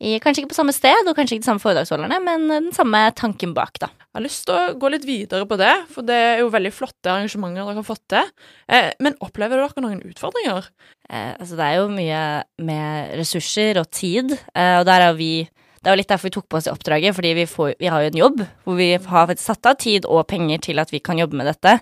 I, 0.00 0.14
kanskje 0.16 0.40
ikke 0.42 0.54
på 0.54 0.56
samme 0.56 0.72
sted, 0.72 1.08
og 1.10 1.16
kanskje 1.16 1.36
ikke 1.36 1.44
de 1.44 1.48
samme 1.50 1.60
foredragsholderne, 1.60 2.18
men 2.24 2.46
eh, 2.48 2.62
den 2.68 2.76
samme 2.76 3.02
tanken 3.18 3.52
bak, 3.56 3.76
da. 3.82 3.90
Jeg 4.10 4.16
har 4.16 4.24
lyst 4.24 4.46
til 4.48 4.56
å 4.56 4.78
gå 4.80 4.88
litt 4.90 5.04
videre 5.06 5.46
på 5.46 5.58
det, 5.60 5.74
for 5.92 6.06
det 6.08 6.16
er 6.16 6.40
jo 6.40 6.48
veldig 6.50 6.72
flotte 6.72 7.12
arrangementer 7.12 7.60
dere 7.60 7.76
har 7.76 7.86
fått 7.86 8.06
til. 8.10 8.30
Eh, 8.72 8.88
men 9.04 9.18
opplever 9.20 9.60
dere 9.60 9.84
noen 9.84 10.00
utfordringer? 10.08 10.70
Eh, 11.04 11.34
altså 11.36 11.58
det 11.60 11.66
er 11.66 11.76
jo 11.82 11.90
mye 11.92 12.22
med 12.64 13.12
ressurser 13.20 13.82
og 13.82 13.90
tid, 13.92 14.32
eh, 14.54 14.78
og 14.80 14.88
der 14.88 15.10
er 15.10 15.18
vi 15.20 15.34
Det 15.80 15.88
er 15.88 15.96
litt 15.96 16.10
derfor 16.12 16.28
vi 16.28 16.34
tok 16.34 16.48
på 16.52 16.58
oss 16.58 16.66
det 16.68 16.74
oppdraget, 16.74 17.14
fordi 17.16 17.30
vi, 17.38 17.46
får, 17.48 17.74
vi 17.80 17.88
har 17.88 18.02
jo 18.04 18.08
en 18.10 18.18
jobb 18.18 18.40
hvor 18.66 18.76
vi 18.76 18.88
har 19.00 19.30
satt 19.40 19.68
av 19.70 19.78
tid 19.80 20.04
og 20.04 20.26
penger 20.28 20.60
til 20.66 20.82
at 20.82 20.92
vi 20.92 21.00
kan 21.00 21.16
jobbe 21.16 21.38
med 21.40 21.48
dette. 21.48 21.78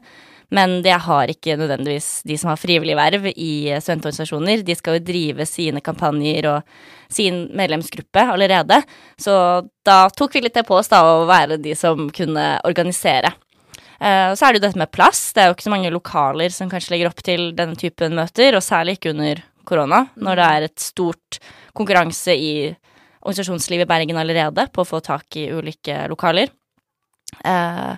Men 0.55 0.79
det 0.85 0.95
har 1.05 1.29
ikke 1.29 1.59
nødvendigvis 1.59 2.23
de 2.25 2.37
som 2.39 2.53
har 2.53 2.61
frivillig 2.61 2.95
verv 2.97 3.27
i 3.35 3.75
studentorganisasjoner. 3.75 4.63
De 4.65 4.77
skal 4.79 4.97
jo 4.97 5.05
drive 5.11 5.45
sine 5.51 5.83
kampanjer 5.85 6.47
og 6.49 6.79
sin 7.13 7.49
medlemsgruppe 7.59 8.23
allerede. 8.33 8.81
Så 9.21 9.35
da 9.85 9.99
tok 10.15 10.39
vi 10.39 10.47
litt 10.47 10.57
det 10.57 10.65
på 10.69 10.79
oss 10.79 10.89
da 10.95 11.03
å 11.05 11.27
være 11.29 11.59
de 11.61 11.75
som 11.77 12.07
kunne 12.15 12.49
organisere. 12.71 13.35
Eh, 13.99 14.31
så 14.39 14.47
er 14.47 14.55
det 14.55 14.63
jo 14.63 14.67
dette 14.69 14.81
med 14.87 14.95
plass. 14.95 15.33
Det 15.35 15.43
er 15.43 15.51
jo 15.51 15.59
ikke 15.59 15.67
så 15.67 15.75
mange 15.75 15.93
lokaler 15.93 16.55
som 16.55 16.71
kanskje 16.71 16.95
legger 16.95 17.11
opp 17.11 17.21
til 17.27 17.51
denne 17.59 17.77
typen 17.77 18.15
møter, 18.17 18.55
og 18.55 18.65
særlig 18.65 18.97
ikke 18.97 19.13
under 19.17 19.43
korona, 19.69 20.07
når 20.17 20.39
det 20.39 20.53
er 20.55 20.69
et 20.71 20.81
stort 20.81 21.43
konkurranse 21.77 22.33
i 22.33 22.53
organisasjonslivet 23.23 23.87
i 23.87 23.91
Bergen 23.91 24.21
allerede 24.21 24.69
på 24.73 24.85
å 24.85 24.89
få 24.89 25.01
tak 25.05 25.37
i 25.41 25.49
ulike 25.51 26.05
lokaler. 26.11 26.53
Eh, 27.45 27.93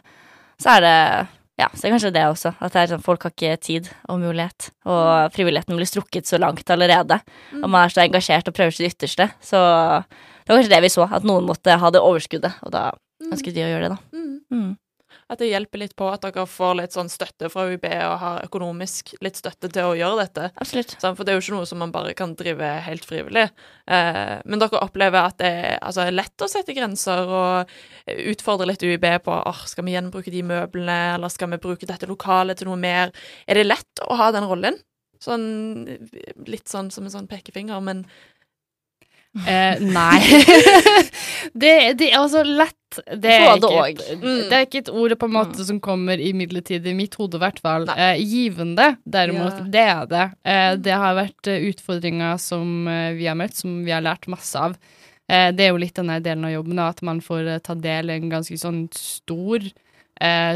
så 0.61 0.73
er 0.77 0.85
det 0.85 0.97
ja, 1.61 1.69
så 1.75 1.85
er 1.85 1.91
det 1.91 1.95
kanskje 1.97 2.13
det 2.15 2.25
også. 2.25 2.53
At 2.57 2.73
det 2.73 2.81
er 2.81 2.93
sånn, 2.95 3.03
folk 3.05 3.25
har 3.27 3.35
ikke 3.35 3.57
tid 3.61 3.89
og 4.09 4.23
mulighet. 4.23 4.71
Og 4.89 5.35
frivilligheten 5.35 5.77
blir 5.77 5.89
strukket 5.89 6.29
så 6.31 6.41
langt 6.41 6.71
allerede. 6.73 7.21
Og 7.59 7.67
man 7.67 7.83
er 7.83 7.93
så 7.93 8.01
engasjert 8.07 8.49
og 8.49 8.57
prøver 8.57 8.73
sitt 8.73 8.95
ytterste. 8.95 9.29
Så 9.45 9.61
det 9.61 10.49
var 10.49 10.57
kanskje 10.57 10.73
det 10.73 10.81
vi 10.87 10.93
så, 10.95 11.05
at 11.05 11.27
noen 11.29 11.45
måtte 11.49 11.77
ha 11.83 11.91
det 11.93 12.01
overskuddet. 12.01 12.63
Og 12.65 12.73
da 12.73 12.87
ønsket 13.29 13.59
de 13.59 13.67
å 13.67 13.69
gjøre 13.75 13.91
det, 13.91 13.99
da. 13.99 14.01
Mm. 14.57 14.71
At 15.31 15.39
det 15.39 15.51
hjelper 15.53 15.79
litt 15.79 15.93
på 15.99 16.09
at 16.11 16.25
dere 16.25 16.43
får 16.51 16.73
litt 16.81 16.95
sånn 16.97 17.11
støtte 17.13 17.47
fra 17.53 17.69
UiB 17.71 17.85
og 17.87 18.17
har 18.19 18.47
økonomisk 18.49 19.13
litt 19.23 19.39
støtte 19.39 19.71
til 19.71 19.93
å 19.93 19.95
gjøre 19.95 20.25
dette. 20.25 20.49
Absolutt. 20.59 20.97
Sant? 20.99 21.15
For 21.19 21.23
det 21.23 21.33
er 21.33 21.39
jo 21.39 21.45
ikke 21.45 21.59
noe 21.61 21.69
som 21.71 21.79
man 21.83 21.95
bare 21.95 22.17
kan 22.19 22.35
drive 22.39 22.71
helt 22.87 23.07
frivillig. 23.07 23.47
Eh, 23.87 24.35
men 24.43 24.63
dere 24.63 24.83
opplever 24.83 25.23
at 25.23 25.39
det 25.39 25.53
er, 25.61 25.79
altså, 25.79 26.03
er 26.03 26.19
lett 26.19 26.43
å 26.43 26.51
sette 26.51 26.75
grenser 26.75 27.31
og 27.31 27.75
utfordre 28.11 28.67
litt 28.73 28.83
UiB 28.83 29.07
på 29.23 29.39
oh, 29.39 29.65
skal 29.71 29.87
vi 29.87 29.95
gjenbruke 29.95 30.35
de 30.35 30.43
møblene, 30.51 31.01
eller 31.15 31.31
skal 31.31 31.53
vi 31.55 31.63
bruke 31.63 31.87
dette 31.87 32.11
lokalet 32.11 32.59
til 32.59 32.71
noe 32.73 32.81
mer? 32.81 33.15
Er 33.47 33.61
det 33.61 33.69
lett 33.69 34.03
å 34.07 34.19
ha 34.19 34.33
den 34.35 34.51
rollen? 34.51 34.83
Sånn 35.21 35.85
litt 36.49 36.71
sånn 36.73 36.89
som 36.91 37.05
en 37.05 37.13
sånn 37.13 37.29
pekefinger, 37.29 37.79
men 37.85 38.07
Eh, 39.47 39.79
nei. 39.81 40.19
det, 41.55 41.73
det 42.01 42.09
er 42.11 42.17
altså 42.19 42.43
lett 42.45 42.77
Det 43.23 43.31
er, 43.31 43.53
ikke, 43.61 43.83
et- 43.87 44.19
Mm. 44.19 44.39
det 44.51 44.53
er 44.57 44.65
ikke 44.67 44.79
et 44.83 44.89
ord 44.91 45.13
på 45.21 45.27
en 45.29 45.35
måte 45.37 45.65
som 45.65 45.79
kommer 45.81 46.19
imidlertid 46.19 46.87
i 46.91 46.95
mitt 46.99 47.15
hode, 47.15 47.39
i 47.39 47.43
hvert 47.45 47.61
fall. 47.63 47.87
Eh, 47.95 48.19
givende, 48.19 48.97
derimot, 49.07 49.61
Ja. 49.61 49.67
det 49.77 49.85
er 49.87 50.07
det. 50.11 50.25
Eh, 50.45 50.75
det 50.77 50.93
har 50.99 51.15
vært 51.15 51.47
eh, 51.47 51.63
utfordringer 51.71 52.41
som 52.43 52.89
eh, 52.89 53.13
vi 53.15 53.27
har 53.31 53.37
møtt, 53.39 53.55
som 53.55 53.85
vi 53.87 53.93
har 53.95 54.03
lært 54.03 54.27
masse 54.27 54.57
av. 54.59 54.75
Eh, 55.31 55.53
det 55.53 55.61
er 55.69 55.71
jo 55.71 55.79
litt 55.79 55.95
denne 55.95 56.19
delen 56.21 56.45
av 56.45 56.51
jobben, 56.57 56.75
da, 56.83 56.89
at 56.91 57.03
man 57.07 57.21
får 57.23 57.61
ta 57.63 57.75
del 57.79 58.11
i 58.11 58.15
en 58.19 58.29
ganske 58.31 58.59
sånn 58.59 58.89
stor 58.93 59.61
eh, 59.63 59.71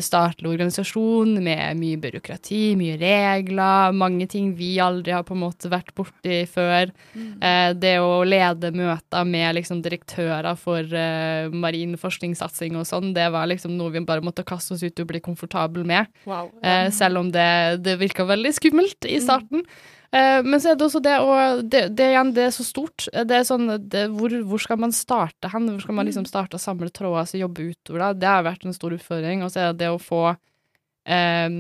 statlig 0.05 0.51
organisasjon 0.51 1.39
med 1.45 1.79
mye 1.79 1.97
byråkrati, 2.03 2.75
mye 2.77 2.99
regler, 3.01 3.95
mange 3.97 4.27
ting 4.29 4.51
vi 4.59 4.75
aldri 4.83 5.15
har 5.15 5.25
på 5.25 5.33
en 5.37 5.41
måte 5.41 5.71
vært 5.73 5.95
borti 5.97 6.43
før. 6.51 6.93
Eh, 7.15 7.71
det 7.79 7.95
å 8.03 8.23
lede 8.29 8.75
møter 8.77 9.25
med 9.29 9.57
liksom 9.57 9.81
direktører 9.85 10.59
for 10.61 10.85
eh, 10.85 11.49
marin 11.49 11.97
forskningssatsing 12.01 12.77
og 12.81 12.87
sånn, 12.89 13.13
det 13.17 13.31
var 13.33 13.49
liksom 13.51 13.77
noe 13.79 13.95
vi 13.95 14.05
bare 14.05 14.25
måtte 14.25 14.47
kaste 14.47 14.77
oss 14.77 14.85
ut 14.85 15.01
og 15.01 15.11
bli 15.11 15.23
komfortable 15.25 15.87
med. 15.89 16.13
Wow. 16.29 16.53
Eh, 16.63 16.91
selv 16.95 17.25
om 17.25 17.33
det, 17.35 17.81
det 17.85 17.99
virka 18.03 18.29
veldig 18.29 18.55
skummelt 18.59 19.09
i 19.09 19.21
starten. 19.23 19.65
Eh, 19.65 20.04
men 20.15 20.61
så 20.63 20.71
er 20.71 20.77
det 20.79 20.87
også 20.87 21.01
det 21.03 21.15
og 21.19 21.65
det, 21.67 21.81
det, 21.99 22.07
igjen, 22.13 22.33
det 22.37 22.47
er 22.47 22.53
så 22.55 22.65
stort. 22.67 23.09
Det 23.11 23.35
er 23.35 23.47
sånn 23.49 23.67
det, 23.91 24.05
hvor, 24.15 24.35
hvor 24.47 24.63
skal 24.63 24.79
man 24.79 24.95
starte 24.95 25.51
hen? 25.51 25.67
Hvor 25.73 25.83
skal 25.83 25.97
man 25.99 26.07
liksom 26.07 26.27
starte 26.29 26.59
å 26.59 26.63
samle 26.63 26.93
tråder 26.95 27.27
og 27.27 27.41
jobbe 27.41 27.71
utover 27.73 28.05
det? 28.05 28.11
Det 28.23 28.31
har 28.31 28.45
vært 28.47 28.67
en 28.69 28.77
stor 28.77 28.95
utfordring. 28.95 29.43
Og 29.43 29.51
så 29.51 29.61
er 29.65 29.73
det 29.73 29.83
det 29.83 29.91
å 29.91 29.99
få 29.99 30.21
eh, 30.31 31.57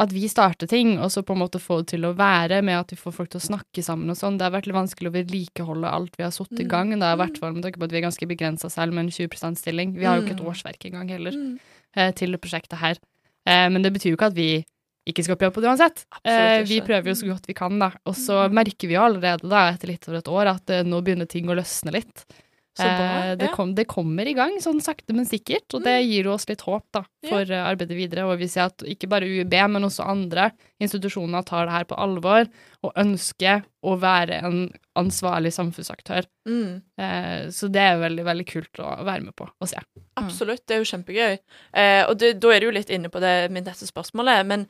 At 0.00 0.14
vi 0.16 0.24
starter 0.32 0.70
ting, 0.70 0.94
og 0.96 1.12
så 1.12 1.24
på 1.26 1.36
en 1.36 1.42
måte 1.42 1.60
få 1.60 1.82
det 1.82 1.92
til 1.92 2.08
å 2.08 2.14
være 2.16 2.62
med 2.64 2.78
at 2.78 2.94
vi 2.94 3.00
får 3.02 3.16
folk 3.18 3.34
til 3.34 3.42
å 3.42 3.48
snakke 3.50 3.84
sammen 3.84 4.12
og 4.14 4.18
sånn. 4.22 4.40
Det 4.40 4.48
har 4.48 4.56
vært 4.56 4.70
litt 4.70 4.80
vanskelig 4.80 5.12
å 5.12 5.16
vedlikeholde 5.18 5.94
alt 6.00 6.16
vi 6.16 6.24
har 6.24 6.34
satt 6.34 6.56
i 6.56 6.68
gang. 6.72 6.96
Det 6.96 7.04
har 7.04 7.18
i 7.18 7.22
hvert 7.26 7.40
fall 7.42 7.56
med 7.56 7.68
tanke 7.68 7.82
på 7.82 7.90
at 7.90 7.94
vi 7.94 8.00
er 8.00 8.08
ganske 8.08 8.32
begrensa 8.32 8.72
selv 8.72 8.96
med 8.96 9.10
en 9.10 9.14
20 9.18 9.28
%-stilling. 9.36 9.96
Vi 10.00 10.08
har 10.08 10.16
jo 10.16 10.24
ikke 10.24 10.38
et 10.38 10.48
årsverk 10.54 10.88
engang 10.88 11.12
heller 11.12 11.36
eh, 11.96 12.12
til 12.16 12.32
det 12.32 12.40
prosjektet 12.40 12.80
her. 12.80 13.00
Eh, 13.44 13.68
men 13.68 13.84
det 13.84 13.92
betyr 13.92 14.14
jo 14.14 14.20
ikke 14.20 14.32
at 14.32 14.40
vi 14.40 14.52
ikke 15.12 15.26
skal 15.26 15.38
på 15.40 15.62
det 15.62 15.70
uansett. 15.70 16.04
Eh, 16.24 16.60
vi 16.68 16.80
prøver 16.84 17.12
jo 17.12 17.16
så 17.18 17.32
godt 17.32 17.48
vi 17.50 17.56
kan, 17.58 17.78
da. 17.82 17.92
Og 18.08 18.16
så 18.18 18.44
merker 18.52 18.90
vi 18.90 18.96
jo 18.96 19.06
allerede 19.06 19.50
da, 19.50 19.68
etter 19.72 19.92
litt 19.92 20.06
over 20.08 20.20
et 20.20 20.30
år 20.30 20.54
at 20.56 20.72
eh, 20.74 20.86
nå 20.86 21.02
begynner 21.04 21.30
ting 21.30 21.50
å 21.50 21.58
løsne 21.58 21.94
litt. 21.96 22.24
Så 22.78 22.86
bra. 22.86 23.06
Eh, 23.24 23.36
det, 23.36 23.48
kom, 23.54 23.74
det 23.74 23.86
kommer 23.90 24.28
i 24.28 24.34
gang, 24.36 24.54
sånn 24.62 24.80
sakte, 24.84 25.14
men 25.16 25.26
sikkert, 25.28 25.66
og 25.74 25.84
det 25.84 25.96
gir 26.04 26.28
jo 26.28 26.34
oss 26.36 26.46
litt 26.48 26.62
håp 26.66 26.86
da, 26.94 27.02
for 27.26 27.42
eh, 27.42 27.64
arbeidet 27.66 27.98
videre. 27.98 28.26
Og 28.30 28.40
vi 28.40 28.48
ser 28.50 28.70
at 28.70 28.84
ikke 28.86 29.10
bare 29.10 29.28
UiB, 29.28 29.56
men 29.74 29.86
også 29.88 30.06
andre 30.06 30.50
institusjoner 30.82 31.44
tar 31.48 31.66
det 31.66 31.74
her 31.74 31.88
på 31.90 31.98
alvor 32.00 32.46
og 32.86 32.94
ønsker 32.98 33.64
å 33.84 33.96
være 34.00 34.40
en 34.44 34.62
ansvarlig 34.98 35.52
samfunnsaktør. 35.54 36.26
Mm. 36.48 36.80
Eh, 37.00 37.48
så 37.54 37.68
det 37.72 37.82
er 37.82 38.00
veldig, 38.00 38.24
veldig 38.26 38.46
kult 38.48 38.80
å 38.82 38.92
være 39.06 39.24
med 39.26 39.36
på 39.38 39.46
og 39.48 39.70
se. 39.70 39.80
Absolutt, 40.20 40.66
det 40.68 40.76
er 40.76 40.82
jo 40.82 40.90
kjempegøy. 40.90 41.36
Eh, 41.80 42.02
og 42.06 42.16
det, 42.20 42.34
da 42.42 42.52
er 42.52 42.60
du 42.60 42.68
jo 42.68 42.76
litt 42.76 42.92
inne 42.92 43.12
på 43.12 43.22
det 43.22 43.50
med 43.54 43.68
dette 43.68 43.88
spørsmålet, 43.88 44.42
men 44.48 44.66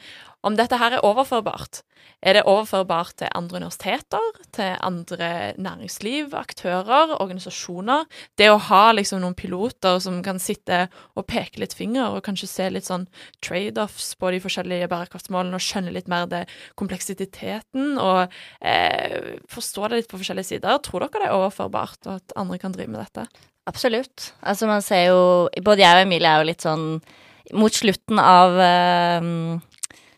om 0.47 0.57
dette 0.57 0.79
her 0.81 0.97
er 0.97 1.07
overførbart, 1.07 1.83
er 2.25 2.37
det 2.37 2.45
overførbart 2.49 3.15
til 3.21 3.31
andre 3.37 3.61
universiteter, 3.63 4.39
til 4.57 4.75
andre 4.85 5.53
næringsliv, 5.61 6.35
aktører, 6.37 7.15
organisasjoner? 7.17 8.07
Det 8.41 8.51
å 8.53 8.61
ha 8.71 8.83
liksom 8.93 9.23
noen 9.25 9.37
piloter 9.37 9.99
som 10.05 10.19
kan 10.25 10.41
sitte 10.41 10.87
og 11.17 11.27
peke 11.29 11.63
litt 11.63 11.77
finger, 11.77 12.13
og 12.13 12.25
kanskje 12.25 12.49
se 12.51 12.69
litt 12.73 12.89
sånn 12.89 13.07
trade-offs 13.45 14.15
på 14.21 14.33
de 14.35 14.41
forskjellige 14.45 14.89
bærekraftsmålene, 14.93 15.57
og 15.57 15.65
skjønne 15.65 15.95
litt 15.97 16.11
mer 16.13 16.29
det 16.31 16.45
kompleksiteten, 16.81 17.97
og 18.03 18.35
eh, 18.61 19.39
forstå 19.51 19.89
det 19.89 20.03
litt 20.03 20.11
på 20.11 20.21
forskjellige 20.21 20.55
sider. 20.55 20.81
Tror 20.85 21.07
dere 21.07 21.25
det 21.25 21.31
er 21.31 21.39
overførbart, 21.39 22.01
og 22.07 22.19
at 22.19 22.37
andre 22.41 22.61
kan 22.63 22.75
drive 22.75 22.93
med 22.93 23.03
dette? 23.05 23.27
Absolutt. 23.71 24.33
Altså, 24.41 24.67
man 24.67 24.83
ser 24.83 25.11
jo 25.11 25.49
Både 25.63 25.85
jeg 25.85 25.99
og 25.99 26.07
Emilie 26.07 26.31
er 26.31 26.41
jo 26.41 26.49
litt 26.49 26.65
sånn 26.65 26.87
mot 27.57 27.75
slutten 27.75 28.19
av 28.23 28.57
eh, 28.63 29.29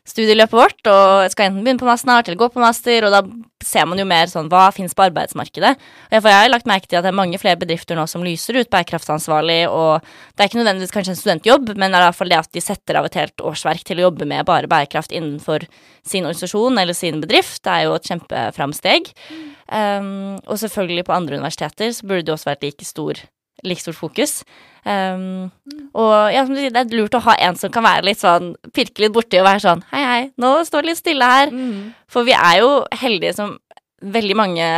studieløpet 0.08 0.56
vårt, 0.58 0.80
og 0.90 1.30
skal 1.30 1.48
enten 1.48 1.62
begynne 1.62 1.78
på 1.78 1.86
master 1.86 2.08
snart 2.08 2.26
eller 2.28 2.40
gå 2.40 2.48
på 2.50 2.62
master, 2.62 3.04
og 3.06 3.12
da 3.14 3.20
ser 3.62 3.86
man 3.86 4.00
jo 4.00 4.06
mer 4.08 4.26
sånn 4.26 4.48
hva 4.50 4.64
fins 4.74 4.96
på 4.98 5.04
arbeidsmarkedet. 5.04 5.70
Og 5.78 6.16
jeg, 6.16 6.22
for 6.24 6.30
jeg 6.32 6.40
har 6.40 6.50
lagt 6.50 6.66
merke 6.66 6.88
til 6.90 6.98
at 6.98 7.06
det 7.06 7.12
er 7.12 7.18
mange 7.20 7.38
flere 7.38 7.60
bedrifter 7.60 7.98
nå 7.98 8.08
som 8.10 8.24
lyser 8.26 8.58
ut 8.58 8.70
bærekraftsansvarlig, 8.72 9.60
og 9.70 10.02
det 10.02 10.42
er 10.42 10.50
ikke 10.50 10.58
nødvendigvis 10.58 10.94
kanskje 10.96 11.14
en 11.14 11.20
studentjobb, 11.20 11.70
men 11.76 11.86
det 11.86 12.00
er 12.00 12.06
i 12.06 12.08
hvert 12.08 12.18
fall 12.18 12.32
det 12.34 12.40
at 12.40 12.58
de 12.58 12.64
setter 12.64 12.98
av 12.98 13.06
et 13.06 13.18
helt 13.20 13.44
årsverk 13.52 13.84
til 13.86 14.02
å 14.02 14.08
jobbe 14.08 14.26
med 14.32 14.48
bare 14.48 14.70
bærekraft 14.70 15.14
innenfor 15.14 15.68
sin 16.02 16.26
organisasjon 16.26 16.82
eller 16.82 16.98
sin 16.98 17.22
bedrift. 17.22 17.60
Det 17.62 17.76
er 17.76 17.86
jo 17.86 17.94
et 17.94 18.10
kjempeframsteg. 18.10 19.12
Um, 19.72 20.42
og 20.50 20.58
selvfølgelig 20.58 21.06
på 21.06 21.14
andre 21.14 21.38
universiteter 21.38 21.94
så 21.94 22.10
burde 22.10 22.26
det 22.26 22.34
også 22.34 22.50
vært 22.50 22.66
like 22.66 22.88
stor 22.88 23.22
like 23.66 23.82
stort 23.82 23.98
fokus. 23.98 24.42
Um, 24.82 25.50
og 25.94 26.32
ja, 26.34 26.42
som 26.42 26.56
du 26.56 26.58
sier, 26.58 26.72
det 26.74 26.80
er 26.80 26.96
lurt 26.98 27.14
å 27.14 27.22
ha 27.22 27.36
en 27.46 27.58
som 27.58 27.70
kan 27.70 27.84
være 27.86 28.06
litt 28.08 28.18
sånn 28.18 28.56
pirke 28.74 29.04
litt 29.04 29.14
borti 29.14 29.38
og 29.38 29.46
være 29.46 29.62
sånn 29.62 29.84
Hei, 29.92 30.00
hei, 30.02 30.24
nå 30.42 30.50
står 30.66 30.82
det 30.82 30.90
litt 30.90 30.98
stille 31.02 31.28
her. 31.30 31.52
For 32.10 32.26
vi 32.26 32.34
er 32.34 32.58
jo 32.64 32.72
heldige 32.98 33.36
som 33.38 33.56
veldig 34.02 34.36
mange 34.38 34.68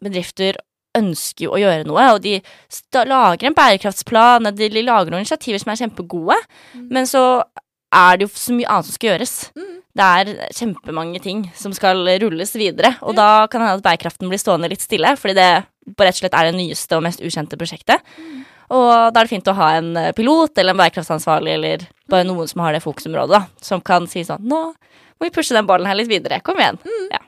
bedrifter 0.00 0.56
ønsker 0.96 1.44
jo 1.44 1.52
å 1.54 1.60
gjøre 1.60 1.84
noe, 1.86 2.06
og 2.16 2.22
de 2.24 2.40
lager 3.06 3.46
en 3.46 3.54
bærekraftsplan, 3.54 4.48
de 4.56 4.70
lager 4.82 5.12
noen 5.12 5.22
initiativer 5.22 5.60
som 5.62 5.70
er 5.70 5.82
kjempegode, 5.84 6.38
men 6.90 7.06
så 7.06 7.44
er 7.94 8.16
det 8.18 8.26
jo 8.26 8.32
så 8.34 8.56
mye 8.56 8.66
annet 8.70 8.88
som 8.88 8.96
skal 8.96 9.12
gjøres. 9.12 9.34
Det 10.00 10.06
er 10.06 10.52
kjempemange 10.56 11.20
ting 11.20 11.42
som 11.58 11.74
skal 11.76 12.00
rulles 12.22 12.54
videre, 12.56 12.94
og 13.04 13.18
da 13.18 13.46
kan 13.50 13.60
det 13.60 13.68
hende 13.68 13.82
at 13.82 13.84
bærekraften 13.84 14.30
blir 14.32 14.40
stående 14.40 14.70
litt 14.72 14.84
stille, 14.84 15.12
fordi 15.20 15.36
det 15.36 15.50
på 15.96 16.06
rett 16.06 16.16
og 16.16 16.22
slett 16.22 16.36
er 16.38 16.48
det 16.48 16.56
nyeste 16.56 16.96
og 16.96 17.04
mest 17.04 17.20
ukjente 17.24 17.58
prosjektet. 17.60 18.04
Og 18.70 18.90
da 19.10 19.18
er 19.18 19.26
det 19.26 19.32
fint 19.32 19.48
å 19.50 19.56
ha 19.58 19.72
en 19.80 19.96
eh, 19.98 20.12
pilot 20.16 20.60
eller 20.62 20.76
en 20.76 20.80
bærekraftsansvarlig 20.80 21.56
eller 21.56 21.88
bare 22.10 22.26
noen 22.28 22.48
som 22.48 22.62
har 22.62 22.76
det 22.76 22.84
fokusområdet, 22.84 23.40
da, 23.40 23.64
som 23.66 23.82
kan 23.82 24.06
si 24.10 24.22
sånn 24.26 24.46
Nå 24.46 24.60
må 25.20 25.26
vi 25.26 25.34
pushe 25.34 25.52
den 25.52 25.66
ballen 25.68 25.84
her 25.90 25.98
litt 25.98 26.08
videre. 26.08 26.38
Kom 26.40 26.56
igjen. 26.62 26.78
Ja. 27.12 27.18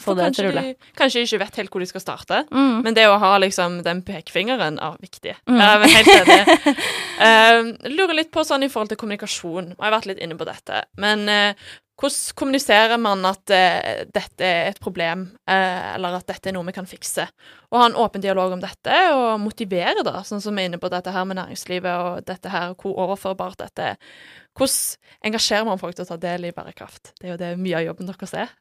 Få 0.00 0.14
For 0.14 0.18
det 0.18 0.30
til 0.34 0.46
å 0.46 0.46
kanskje 0.46 0.46
rulle. 0.46 0.62
de, 0.64 0.92
kanskje 0.98 1.20
de 1.20 1.26
ikke 1.28 1.40
vet 1.42 1.58
helt 1.60 1.74
hvor 1.74 1.82
de 1.84 1.88
skal 1.90 2.02
starte. 2.02 2.38
Mm. 2.50 2.78
Men 2.86 2.96
det 2.96 3.04
å 3.10 3.18
ha 3.20 3.32
liksom 3.42 3.76
den 3.84 4.00
pekefingeren 4.06 4.78
er 4.82 4.96
viktig. 5.02 5.34
Mm. 5.50 5.60
Er 5.60 5.84
helt 5.98 6.14
enig. 6.16 6.78
Eh, 7.14 7.60
lurer 7.94 8.10
litt 8.18 8.32
på 8.34 8.42
sånn 8.42 8.64
i 8.66 8.68
forhold 8.68 8.90
til 8.90 8.98
kommunikasjon, 8.98 9.68
og 9.76 9.78
jeg 9.78 9.86
har 9.86 9.92
vært 9.94 10.08
litt 10.10 10.22
inne 10.24 10.34
på 10.34 10.46
dette. 10.48 10.80
Men 10.98 11.22
eh, 11.30 11.68
hvordan 12.00 12.34
kommuniserer 12.34 12.98
man 12.98 13.22
at 13.28 13.52
eh, 13.54 14.02
dette 14.10 14.42
er 14.46 14.72
et 14.72 14.80
problem, 14.82 15.28
eh, 15.46 15.94
eller 15.94 16.16
at 16.18 16.26
dette 16.26 16.50
er 16.50 16.56
noe 16.56 16.66
vi 16.66 16.74
kan 16.74 16.88
fikse? 16.90 17.26
Og 17.70 17.78
ha 17.78 17.86
en 17.86 17.98
åpen 18.02 18.24
dialog 18.24 18.56
om 18.56 18.62
dette, 18.62 18.96
og 19.14 19.38
motivere, 19.42 20.02
da, 20.06 20.24
sånn 20.26 20.42
som 20.42 20.56
vi 20.56 20.64
er 20.64 20.72
inne 20.72 20.82
på 20.82 20.90
dette 20.90 21.14
her 21.14 21.28
med 21.28 21.38
næringslivet, 21.38 21.94
og 21.94 22.26
dette 22.26 22.50
her, 22.50 22.74
hvor 22.80 22.98
overførbart 23.06 23.62
dette 23.62 23.92
er. 23.94 24.18
Hvordan 24.58 25.30
engasjerer 25.30 25.70
man 25.70 25.80
folk 25.82 25.94
til 25.94 26.06
å 26.06 26.10
ta 26.10 26.18
del 26.20 26.50
i 26.50 26.54
bærekraft? 26.54 27.14
Det 27.20 27.28
er 27.28 27.34
jo 27.36 27.40
det 27.44 27.54
mye 27.62 27.78
av 27.78 27.88
jobben 27.88 28.10
deres 28.10 28.36
er. 28.42 28.54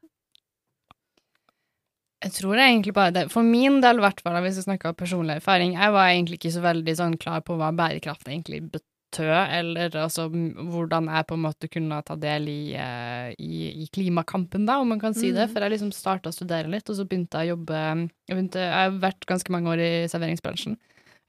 Jeg 2.23 2.37
tror 2.37 2.55
det 2.55 2.63
er 2.63 2.69
egentlig 2.71 2.93
bare 2.95 3.11
det. 3.17 3.27
For 3.33 3.43
min 3.43 3.81
del, 3.83 3.97
i 3.99 4.05
hvert 4.05 4.21
fall, 4.23 4.37
hvis 4.45 4.61
jeg 4.61 4.69
snakker 4.69 4.93
om 4.93 4.95
personlig 4.95 5.41
erfaring, 5.41 5.73
jeg 5.75 5.91
var 5.91 6.13
egentlig 6.13 6.37
ikke 6.39 6.53
så 6.55 6.61
veldig 6.63 6.95
sånn 7.01 7.17
klar 7.19 7.41
på 7.43 7.57
hva 7.59 7.73
bærekraft 7.75 8.29
egentlig 8.29 8.61
betød, 8.69 8.89
eller 9.21 9.93
altså 10.01 10.25
hvordan 10.29 11.09
jeg 11.11 11.27
på 11.29 11.37
en 11.37 11.43
måte 11.43 11.69
kunne 11.69 11.99
ta 12.05 12.15
del 12.17 12.47
i, 12.49 12.73
eh, 12.73 13.33
i, 13.37 13.83
i 13.83 13.87
klimakampen, 13.93 14.65
da, 14.65 14.79
om 14.81 14.89
man 14.89 14.99
kan 14.99 15.13
si 15.13 15.31
det. 15.35 15.49
For 15.51 15.61
jeg 15.61 15.75
liksom 15.75 15.91
starta 15.93 16.31
å 16.31 16.35
studere 16.35 16.71
litt, 16.71 16.89
og 16.89 16.97
så 16.97 17.05
begynte 17.05 17.37
jeg 17.37 17.51
å 17.51 17.57
jobbe 17.57 17.83
Jeg, 17.83 18.33
begynte, 18.33 18.59
jeg 18.63 18.73
har 18.73 18.97
vært 19.03 19.25
ganske 19.29 19.51
mange 19.53 19.69
år 19.69 19.83
i 19.83 19.91
serveringsbransjen. 20.09 20.77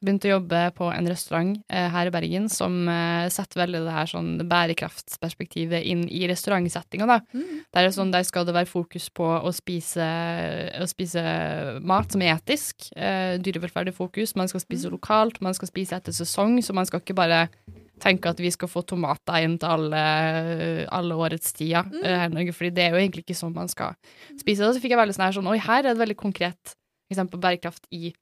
Begynte 0.04 0.28
å 0.28 0.34
jobbe 0.34 0.58
på 0.76 0.88
en 0.92 1.06
restaurant 1.08 1.54
eh, 1.72 1.86
her 1.88 2.10
i 2.10 2.12
Bergen 2.12 2.48
som 2.52 2.74
eh, 2.92 3.30
setter 3.32 3.62
veldig 3.62 3.84
det 3.86 3.94
her 3.94 4.10
sånn 4.10 4.32
bærekraftsperspektivet 4.50 5.86
inn 5.88 6.02
i 6.12 6.26
restaurantsettinga, 6.28 7.08
da. 7.08 7.18
Der, 7.32 7.86
er 7.86 7.94
sånn, 7.94 8.12
der 8.12 8.26
skal 8.28 8.44
det 8.44 8.56
være 8.56 8.68
fokus 8.68 9.08
på 9.14 9.24
å 9.24 9.52
spise, 9.54 10.08
å 10.76 10.88
spise 10.90 11.24
mat 11.80 12.12
som 12.12 12.24
er 12.24 12.34
etisk. 12.34 12.90
Eh, 12.96 13.38
dyrevelferd 13.40 13.94
i 13.94 13.96
fokus. 13.96 14.34
Man 14.36 14.50
skal 14.52 14.62
spise 14.64 14.92
lokalt, 14.92 15.40
man 15.44 15.56
skal 15.56 15.72
spise 15.72 15.96
etter 15.96 16.16
sesong, 16.16 16.60
så 16.60 16.76
man 16.76 16.88
skal 16.90 17.00
ikke 17.00 17.16
bare 17.16 17.46
tenke 18.02 18.28
at 18.28 18.40
vi 18.42 18.50
skal 18.52 18.68
få 18.70 18.82
tomater 18.86 19.44
inn 19.44 19.56
til 19.60 19.70
alle, 19.70 20.04
alle 20.92 21.16
årets 21.16 21.54
tider 21.56 21.86
eh, 22.02 22.16
her 22.24 22.28
i 22.28 22.34
Norge, 22.34 22.56
fordi 22.56 22.74
det 22.76 22.86
er 22.86 22.94
jo 22.94 23.00
egentlig 23.00 23.24
ikke 23.24 23.38
sånn 23.38 23.54
man 23.56 23.70
skal 23.72 23.96
spise 24.34 24.64
det. 24.64 24.74
Så 24.74 24.82
fikk 24.82 24.94
jeg 24.96 25.00
veldig 25.00 25.16
sånn 25.16 25.28
her 25.28 25.38
sånn 25.38 25.52
Oi, 25.52 25.60
her 25.62 25.84
er 25.84 25.92
det 25.92 26.02
veldig 26.02 26.18
konkret 26.20 26.76
eksempel 27.12 27.40
bærekraft 27.40 27.86
i 27.94 28.12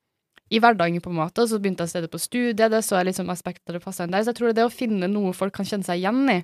i 0.52 0.60
hverdagen, 0.60 1.00
på 1.00 1.10
en 1.12 1.16
måte, 1.22 1.42
og 1.44 1.48
så 1.48 1.58
begynte 1.62 1.84
jeg 1.86 1.88
å 1.88 1.92
studere 1.94 2.12
på 2.12 2.20
studiet, 2.20 2.70
det 2.72 2.82
så 2.84 2.98
jeg 3.00 3.08
liksom 3.12 3.30
aspekter 3.32 3.72
det 3.78 3.82
passa 3.84 4.04
inn 4.04 4.12
der, 4.12 4.22
så 4.26 4.32
jeg 4.34 4.36
tror 4.40 4.50
det 4.50 4.54
er 4.58 4.60
det 4.62 4.68
å 4.68 4.74
finne 4.74 5.08
noe 5.08 5.32
folk 5.36 5.54
kan 5.56 5.64
kjenne 5.68 5.86
seg 5.86 6.02
igjen 6.02 6.20
i, 6.28 6.42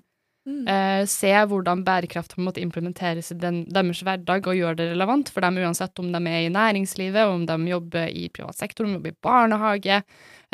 eh, 0.66 1.02
se 1.04 1.28
hvordan 1.50 1.82
bærekraft 1.84 2.32
på 2.34 2.40
en 2.40 2.46
måte 2.48 2.62
implementeres 2.64 3.32
i 3.34 3.38
den, 3.38 3.66
deres 3.68 4.00
hverdag 4.02 4.46
og 4.48 4.56
gjøre 4.56 4.76
det 4.80 4.86
relevant 4.94 5.28
for 5.28 5.44
dem, 5.44 5.58
uansett 5.60 5.98
om 6.00 6.08
de 6.14 6.22
er 6.30 6.46
i 6.46 6.52
næringslivet, 6.54 7.28
om 7.28 7.44
de 7.44 7.58
jobber 7.68 8.08
i 8.08 8.28
privat 8.32 8.56
sektor, 8.56 8.84
om 8.86 8.92
de 8.94 8.96
jobber 8.96 9.12
i 9.12 9.18
barnehage, 9.28 10.02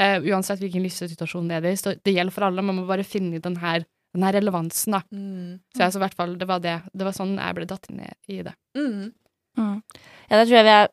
uh, 0.00 0.18
uansett 0.26 0.58
hvilken 0.58 0.82
livssituasjon 0.82 1.46
det 1.48 1.60
er 1.60 1.70
i, 1.70 1.76
så 1.78 1.94
det 2.02 2.14
gjelder 2.16 2.32
for 2.34 2.48
alle, 2.48 2.62
man 2.66 2.80
må 2.80 2.86
bare 2.88 3.06
finne 3.06 3.38
den 3.40 3.56
her, 3.62 3.84
den 4.14 4.22
her 4.26 4.32
relevansen, 4.34 4.92
da. 4.98 5.02
Mm. 5.14 5.60
Så 5.76 5.84
jeg 5.84 5.92
så 5.94 5.98
i 6.00 6.04
hvert 6.08 6.18
fall, 6.18 6.34
det 6.38 6.48
var 6.50 6.58
det, 6.64 6.80
det 6.92 7.06
var 7.06 7.14
sånn 7.14 7.36
jeg 7.38 7.54
ble 7.54 7.66
datt 7.70 7.86
inn 7.90 8.00
i- 8.02 8.42
det. 8.42 8.54
Mm. 8.76 9.12
Mm. 9.56 9.82
Ja, 10.30 10.36
det 10.40 10.48
tror 10.48 10.56
jeg 10.58 10.64
vi 10.66 10.74
er, 10.74 10.88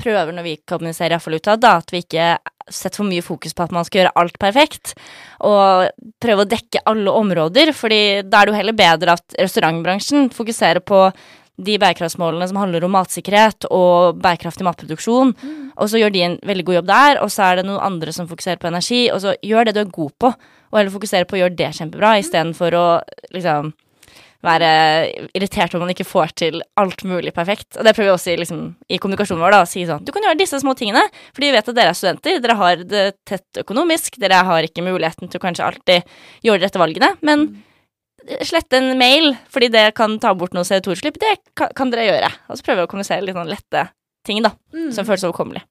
prøver 0.00 0.34
når 0.34 0.46
vi 0.46 0.56
kommuniserer 0.68 1.14
iallfall 1.16 1.38
utad, 1.38 1.62
da, 1.62 1.76
at 1.80 1.92
vi 1.94 2.02
ikke 2.04 2.34
setter 2.70 3.02
for 3.02 3.08
mye 3.08 3.22
fokus 3.24 3.52
på 3.54 3.64
at 3.66 3.72
man 3.76 3.84
skal 3.84 4.02
gjøre 4.02 4.16
alt 4.20 4.38
perfekt, 4.40 4.94
og 5.44 5.90
prøve 6.22 6.44
å 6.44 6.48
dekke 6.48 6.82
alle 6.88 7.12
områder, 7.12 7.72
fordi 7.76 8.02
da 8.24 8.40
er 8.40 8.48
det 8.48 8.54
jo 8.54 8.60
heller 8.60 8.78
bedre 8.78 9.16
at 9.18 9.36
restaurantbransjen 9.40 10.30
fokuserer 10.32 10.80
på 10.84 11.06
de 11.54 11.76
bærekraftsmålene 11.78 12.48
som 12.50 12.58
handler 12.58 12.82
om 12.82 12.96
matsikkerhet 12.96 13.68
og 13.70 14.18
bærekraftig 14.24 14.64
matproduksjon, 14.66 15.34
Mm. 15.38 15.70
og 15.76 15.86
så 15.88 16.00
gjør 16.00 16.12
de 16.12 16.22
en 16.22 16.38
veldig 16.42 16.64
god 16.64 16.74
jobb 16.74 16.86
der, 16.86 17.22
og 17.22 17.30
så 17.30 17.42
er 17.46 17.56
det 17.56 17.66
noen 17.66 17.84
andre 17.84 18.12
som 18.12 18.26
fokuserer 18.26 18.58
på 18.58 18.66
energi, 18.72 19.10
og 19.12 19.20
så 19.22 19.36
gjør 19.42 19.66
det 19.66 19.74
du 19.74 19.80
er 19.80 19.92
god 19.92 20.10
på, 20.18 20.34
og 20.72 20.78
heller 20.78 20.90
fokusere 20.90 21.28
på 21.30 21.36
å 21.36 21.42
gjøre 21.44 21.56
det 21.56 21.70
kjempebra, 21.78 22.18
istedenfor 22.18 22.74
å 22.74 22.86
liksom 23.30 23.72
være 24.44 24.68
irritert 25.34 25.74
om 25.74 25.82
man 25.84 25.92
ikke 25.94 26.06
får 26.06 26.32
til 26.36 26.60
alt 26.80 27.04
mulig 27.08 27.32
perfekt. 27.34 27.78
Og 27.78 27.84
det 27.86 27.94
prøver 27.96 28.10
vi 28.10 28.14
også 28.14 28.32
i, 28.34 28.38
liksom, 28.42 28.62
i 28.92 28.98
kommunikasjonen 29.02 29.42
vår, 29.44 29.54
da, 29.56 29.62
å 29.64 29.68
si 29.70 29.84
sånn 29.88 30.04
Du 30.04 30.12
kan 30.12 30.22
gjøre 30.26 30.38
disse 30.40 30.60
små 30.60 30.74
tingene, 30.78 31.02
fordi 31.32 31.48
vi 31.50 31.56
vet 31.56 31.70
at 31.72 31.78
dere 31.78 31.94
er 31.94 31.98
studenter, 31.98 32.40
dere 32.44 32.58
har 32.60 32.84
det 32.84 33.04
tett 33.26 33.62
økonomisk, 33.64 34.18
dere 34.22 34.42
har 34.46 34.68
ikke 34.68 34.84
muligheten 34.84 35.30
til 35.32 35.40
å 35.40 35.44
kanskje 35.46 35.64
alltid 35.70 36.14
gjøre 36.44 36.60
de 36.60 36.68
rette 36.68 36.82
valgene, 36.82 37.10
men 37.24 37.48
slette 38.44 38.78
en 38.80 38.94
mail 39.00 39.34
fordi 39.52 39.68
det 39.72 39.88
kan 39.98 40.18
ta 40.22 40.32
bort 40.36 40.54
noe 40.56 40.64
CO2-utslipp, 40.64 41.18
det 41.20 41.34
kan, 41.56 41.72
kan 41.76 41.90
dere 41.92 42.06
gjøre. 42.08 42.30
Og 42.48 42.56
så 42.56 42.64
prøver 42.64 42.82
vi 42.82 42.86
å 42.88 42.92
kommunisere 42.94 43.24
litt 43.26 43.36
sånn 43.36 43.50
lette 43.52 43.88
ting, 44.24 44.40
da, 44.44 44.54
Mm. 44.74 44.92
som 44.92 45.04
føles 45.04 45.24
overkommelig. 45.26 45.62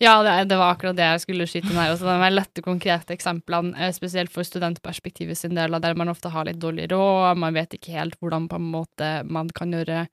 Ja, 0.00 0.22
det, 0.24 0.48
det 0.48 0.56
var 0.56 0.72
akkurat 0.72 0.96
det 0.96 1.04
jeg 1.04 1.24
skulle 1.24 1.46
skyte 1.50 1.72
ned. 1.74 1.92
Også, 1.92 2.08
de 2.08 2.30
lette, 2.32 2.64
konkrete 2.64 3.12
eksemplene, 3.16 3.74
eh, 3.76 3.92
spesielt 3.96 4.32
for 4.32 4.46
studentperspektivet 4.46 5.38
sin 5.38 5.58
del, 5.58 5.76
der 5.82 5.98
man 5.98 6.12
ofte 6.12 6.32
har 6.32 6.48
litt 6.48 6.60
dårlig 6.62 6.88
råd, 6.92 7.36
man 7.40 7.56
vet 7.56 7.76
ikke 7.76 7.96
helt 7.98 8.16
hvordan 8.22 8.48
på 8.48 8.60
en 8.60 8.70
måte 8.72 9.12
man 9.28 9.50
kan 9.54 9.74
gjøre 9.76 10.06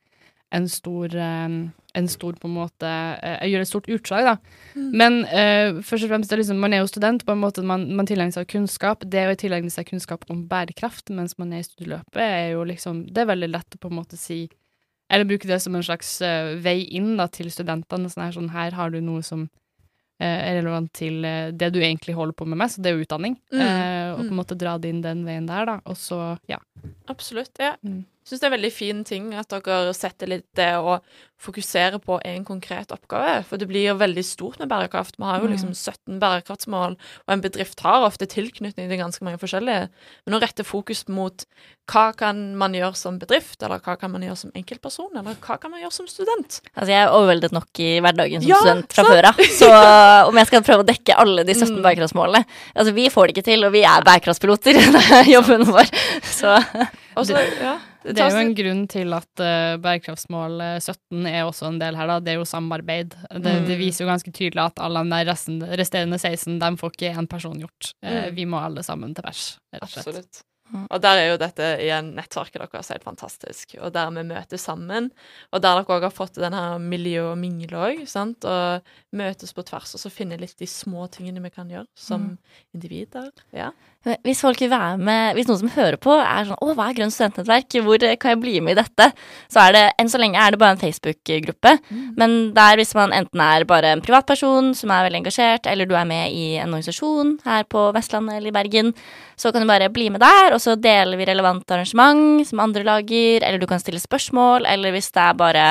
en 0.55 0.67
stor, 0.69 1.15
eh, 1.15 1.47
en 1.95 2.07
stor 2.11 2.35
på 2.39 2.49
en 2.49 2.57
måte 2.57 2.89
eh, 2.89 3.47
Gjøre 3.49 3.65
et 3.65 3.69
stort 3.69 3.87
utslag, 3.91 4.27
da. 4.27 4.35
Men 4.75 5.21
uh, 5.29 5.81
først 5.85 6.05
og 6.05 6.11
fremst, 6.11 6.29
det 6.29 6.35
er 6.35 6.41
liksom, 6.41 6.59
man 6.61 6.75
er 6.75 6.83
jo 6.83 6.91
student, 6.91 7.25
på 7.25 7.33
en 7.35 7.41
måte 7.41 7.63
man, 7.65 7.87
man 7.95 8.07
tilegner 8.09 8.35
seg 8.35 8.49
kunnskap. 8.51 9.05
Det 9.07 9.25
å 9.29 9.37
tilegne 9.39 9.71
seg 9.73 9.87
kunnskap 9.89 10.27
om 10.31 10.45
bærekraft 10.49 11.11
mens 11.15 11.37
man 11.41 11.53
er 11.53 11.63
i 11.63 11.67
studieløpet, 11.67 12.21
er 12.21 12.53
jo 12.55 12.65
liksom 12.67 13.05
Det 13.13 13.23
er 13.23 13.31
veldig 13.31 13.51
lett 13.53 13.77
å 13.77 13.81
på 13.81 13.91
en 13.91 13.99
måte 14.01 14.19
si 14.19 14.45
Eller 15.15 15.27
bruke 15.29 15.47
det 15.47 15.61
som 15.63 15.75
en 15.79 15.85
slags 15.87 16.09
uh, 16.25 16.53
vei 16.59 16.81
inn 16.97 17.13
da, 17.15 17.29
til 17.31 17.47
studentene. 17.53 18.09
Sånn 18.11 18.25
her, 18.25 18.33
sånn, 18.35 18.49
her 18.51 18.75
har 18.75 18.91
du 18.91 18.97
noe 18.99 19.23
som 19.23 19.45
uh, 19.47 20.25
er 20.25 20.57
relevant 20.59 20.91
til 20.97 21.21
uh, 21.23 21.53
det 21.55 21.69
du 21.71 21.79
egentlig 21.79 22.17
holder 22.17 22.35
på 22.35 22.47
med 22.51 22.59
mest, 22.59 22.79
og 22.81 22.83
det 22.83 22.91
er 22.91 22.97
jo 22.99 23.05
utdanning. 23.07 23.37
Mm. 23.53 23.61
Og 23.61 24.19
på 24.19 24.25
Mm. 24.25 24.33
en 24.33 24.37
måte 24.41 24.55
dra 24.59 24.77
det 24.79 24.91
inn 24.91 24.99
den 25.03 25.23
veien 25.27 25.47
der, 25.47 25.65
da. 25.71 25.77
Og 25.87 25.95
så, 25.99 26.19
ja. 26.51 26.59
Absolutt. 27.11 27.55
ja. 27.59 27.73
Mm. 27.83 28.03
Syns 28.25 28.41
det 28.41 28.47
er 28.47 28.51
en 28.51 28.57
veldig 28.57 28.73
fin 28.73 29.03
ting 29.05 29.25
at 29.37 29.51
dere 29.53 29.93
setter 29.93 30.27
litt 30.31 30.47
det 30.57 30.71
å 30.81 30.95
fokusere 31.41 31.99
på 31.99 32.17
en 32.25 32.45
konkret 32.47 32.91
oppgave. 32.95 33.43
For 33.49 33.61
det 33.61 33.67
blir 33.69 33.89
jo 33.89 33.99
veldig 33.99 34.23
stort 34.25 34.59
med 34.61 34.69
bærekraft. 34.71 35.19
Vi 35.19 35.27
har 35.27 35.43
jo 35.43 35.49
mm. 35.49 35.53
liksom 35.55 35.73
17 35.73 36.19
bærekraftsmål, 36.21 36.97
og 37.27 37.33
en 37.33 37.43
bedrift 37.43 37.83
har 37.85 38.07
ofte 38.07 38.27
tilknytning 38.31 38.89
til 38.89 39.01
ganske 39.01 39.25
mange 39.25 39.41
forskjellige. 39.41 39.89
Men 40.25 40.37
å 40.37 40.41
rette 40.43 40.65
fokus 40.67 41.05
mot 41.11 41.45
hva 41.91 42.05
kan 42.17 42.39
man 42.57 42.73
gjøre 42.73 42.97
som 42.97 43.19
bedrift, 43.21 43.59
eller 43.61 43.81
hva 43.83 43.93
kan 43.99 44.09
man 44.13 44.23
gjøre 44.25 44.39
som 44.39 44.53
enkeltperson, 44.57 45.11
eller 45.13 45.37
hva 45.43 45.57
kan 45.61 45.73
man 45.73 45.83
gjøre 45.83 45.93
som 45.93 46.07
student? 46.09 46.59
Altså 46.73 46.89
jeg 46.89 47.01
er 47.03 47.13
overveldet 47.13 47.53
nok 47.53 47.81
i 47.83 47.91
hverdagen 48.01 48.41
som 48.41 48.49
ja, 48.49 48.61
student 48.63 48.95
fra 48.97 49.05
før 49.05 49.29
av, 49.29 49.41
så 49.59 49.71
om 50.29 50.39
jeg 50.41 50.49
skal 50.49 50.65
prøve 50.65 50.85
å 50.85 50.89
dekke 50.89 51.17
alle 51.21 51.45
de 51.45 51.53
17 51.53 51.75
mm. 51.75 51.81
bærekraftsmålene 51.85 52.41
Altså 52.73 52.95
vi 52.95 53.09
får 53.13 53.27
det 53.27 53.35
ikke 53.35 53.49
til, 53.51 53.67
og 53.67 53.75
vi 53.75 53.83
er 53.85 54.05
bærekraftspiloter 54.07 54.81
det 54.95 55.03
er 55.19 55.29
jobben 55.35 55.67
vår, 55.69 55.91
så 56.25 56.57
Også, 57.15 57.37
ja. 57.67 57.77
Det 58.05 58.21
er 58.21 58.33
jo 58.35 58.41
en 58.43 58.53
grunn 58.57 58.81
til 58.89 59.13
at 59.17 59.41
eh, 59.41 59.77
bærekraftsmål 59.81 60.59
eh, 60.61 60.75
17 60.77 61.24
er 61.29 61.45
også 61.47 61.69
en 61.69 61.79
del 61.81 61.97
her, 61.97 62.09
da. 62.09 62.19
Det 62.23 62.33
er 62.33 62.39
jo 62.39 62.47
samarbeid. 62.49 63.15
Det, 63.29 63.53
mm. 63.59 63.69
det 63.69 63.77
viser 63.81 64.05
jo 64.05 64.11
ganske 64.11 64.33
tydelig 64.35 64.63
at 64.65 64.81
alle 64.83 65.05
de 65.11 65.21
resten, 65.29 65.61
resterende 65.79 66.19
16, 66.21 66.59
de 66.61 66.73
får 66.81 66.95
ikke 66.95 67.13
én 67.13 67.29
person 67.31 67.61
gjort. 67.61 67.93
Eh, 68.01 68.25
mm. 68.27 68.35
vi 68.37 68.49
må 68.49 68.61
alle 68.61 68.85
sammen 68.85 69.15
til 69.15 69.25
pers, 69.25 69.47
rett 69.75 69.89
slett. 69.89 70.05
Absolutt. 70.07 70.45
Og 70.73 70.97
der 70.97 71.19
er 71.19 71.27
jo 71.29 71.37
dette 71.37 71.65
igjen 71.83 72.07
nettverket 72.17 72.63
deres 72.63 72.89
helt 72.89 73.05
fantastisk. 73.05 73.75
Og 73.77 73.93
der 73.93 74.09
vi 74.15 74.23
møtes 74.25 74.65
sammen, 74.65 75.11
og 75.53 75.61
der 75.61 75.77
dere 75.77 75.97
òg 75.97 76.07
har 76.07 76.13
fått 76.13 76.39
denne 76.41 76.63
miljø 76.81 77.27
og 77.29 77.37
mingle 77.39 77.83
òg, 77.85 78.01
sant. 78.09 78.47
Og 78.49 78.81
møtes 79.15 79.53
på 79.53 79.65
tvers, 79.67 79.93
og 79.95 80.01
så 80.01 80.11
finne 80.13 80.39
litt 80.41 80.57
de 80.59 80.67
små 80.69 81.05
tingene 81.13 81.43
vi 81.45 81.53
kan 81.53 81.69
gjøre 81.71 81.87
som 81.93 82.31
mm. 82.31 82.55
individer. 82.77 83.29
Ja 83.55 83.71
hvis 84.25 84.41
folk 84.43 84.59
vil 84.61 84.69
være 84.69 84.99
med 85.01 85.37
Hvis 85.37 85.47
noen 85.49 85.63
som 85.63 85.71
hører 85.73 85.97
på, 86.01 86.13
er 86.13 86.45
sånn 86.45 86.61
Å, 86.61 86.73
hva 86.77 86.89
er 86.89 86.97
Grønt 86.99 87.15
studentnettverk? 87.15 87.77
Hvor 87.85 88.05
kan 88.21 88.35
jeg 88.35 88.41
bli 88.41 88.53
med 88.63 88.75
i 88.75 88.79
dette? 88.81 89.09
Så 89.51 89.63
er 89.63 89.75
det 89.75 89.83
enn 90.01 90.11
så 90.11 90.21
lenge 90.21 90.41
er 90.41 90.53
det 90.53 90.59
bare 90.61 90.75
en 90.75 90.81
Facebook-gruppe. 90.81 91.73
Men 92.19 92.35
der 92.55 92.77
hvis 92.79 92.93
man 92.97 93.13
enten 93.15 93.41
er 93.41 93.65
bare 93.67 93.95
en 93.95 94.03
privatperson 94.05 94.73
som 94.77 94.93
er 94.93 95.07
veldig 95.07 95.23
engasjert, 95.23 95.69
eller 95.71 95.89
du 95.89 95.95
er 95.97 96.07
med 96.09 96.33
i 96.35 96.45
en 96.61 96.69
organisasjon 96.69 97.35
her 97.45 97.65
på 97.71 97.87
Vestlandet 97.95 98.37
eller 98.37 98.51
i 98.51 98.55
Bergen, 98.55 98.93
så 99.39 99.51
kan 99.51 99.65
du 99.65 99.69
bare 99.69 99.91
bli 99.93 100.09
med 100.13 100.23
der, 100.23 100.53
og 100.55 100.61
så 100.63 100.77
deler 100.79 101.17
vi 101.19 101.27
relevante 101.27 101.75
arrangement 101.75 102.45
som 102.47 102.61
andre 102.63 102.85
lager, 102.87 103.43
eller 103.43 103.61
du 103.61 103.67
kan 103.69 103.81
stille 103.81 104.01
spørsmål, 104.01 104.67
eller 104.69 104.95
hvis 104.95 105.11
det 105.15 105.23
er 105.25 105.39
bare 105.39 105.69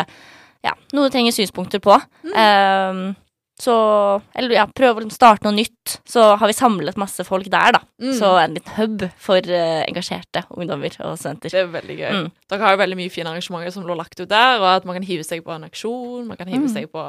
ja, 0.64 0.72
noe 0.94 1.08
du 1.08 1.12
trenger 1.12 1.34
synspunkter 1.36 1.82
på. 1.84 1.96
Ehm, 2.34 3.12
så 3.60 3.74
Eller 4.34 4.56
ja, 4.56 4.64
prøve 4.66 5.04
å 5.04 5.10
starte 5.14 5.46
noe 5.46 5.54
nytt. 5.54 6.00
Så 6.10 6.22
har 6.40 6.50
vi 6.50 6.56
samlet 6.56 6.96
masse 6.98 7.22
folk 7.26 7.46
der, 7.52 7.76
da. 7.76 7.80
Mm. 8.02 8.12
Så 8.18 8.30
en 8.40 8.56
liten 8.56 8.74
hub 8.78 9.04
for 9.22 9.38
uh, 9.46 9.82
engasjerte 9.86 10.42
ungdommer 10.50 10.96
og 11.06 11.14
studenter. 11.20 11.52
Det 11.54 11.60
er 11.62 11.70
veldig 11.70 11.96
gøy. 12.00 12.16
Mm. 12.16 12.28
Dere 12.50 12.66
har 12.66 12.74
jo 12.74 12.80
veldig 12.82 12.98
mye 12.98 13.12
fine 13.14 13.30
arrangementer 13.30 13.74
som 13.76 13.86
lå 13.86 13.94
lagt 13.98 14.18
ut 14.18 14.30
der, 14.32 14.58
og 14.58 14.66
at 14.72 14.88
man 14.88 14.98
kan 14.98 15.06
hive 15.06 15.26
seg 15.26 15.44
på 15.46 15.54
en 15.54 15.68
aksjon, 15.68 16.26
man 16.26 16.40
kan 16.40 16.50
hive 16.50 16.64
Mm. 16.64 16.72
seg 16.72 16.88
på 16.90 17.02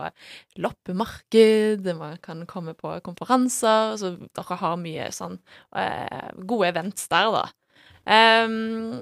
loppemarked, 0.62 1.86
man 1.98 2.18
kan 2.22 2.46
komme 2.50 2.74
på 2.78 2.94
konferanser, 3.06 3.96
så 4.00 4.14
dere 4.36 4.58
har 4.62 4.76
mye 4.82 5.08
sånn 5.16 5.40
uh, 5.76 6.30
gode 6.46 6.70
events 6.70 7.08
der, 7.12 7.32
da. 7.34 7.46
Um, 8.06 9.02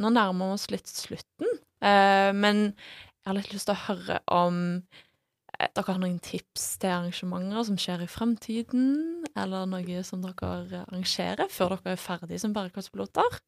nå 0.00 0.10
nærmer 0.10 0.50
vi 0.50 0.56
oss 0.58 0.70
litt 0.72 0.90
slutten, 0.90 1.54
uh, 1.84 2.32
men 2.34 2.72
jeg 3.20 3.28
har 3.28 3.36
litt 3.36 3.52
lyst 3.54 3.68
til 3.68 3.76
å 3.76 3.84
høre 3.86 4.18
om 4.32 4.60
dere 5.76 5.92
har 5.92 6.00
noen 6.00 6.18
tips 6.24 6.66
til 6.80 6.92
arrangementer 6.94 7.64
som 7.68 7.78
skjer 7.80 8.04
i 8.04 8.10
fremtiden, 8.10 8.90
eller 9.36 9.68
noe 9.70 10.02
som 10.06 10.22
dere 10.24 10.84
arrangerer 10.86 11.50
før 11.52 11.76
dere 11.76 11.96
er 11.96 12.00
ferdige 12.00 12.40
som 12.42 12.54
bærekraftspiloter? 12.56 13.40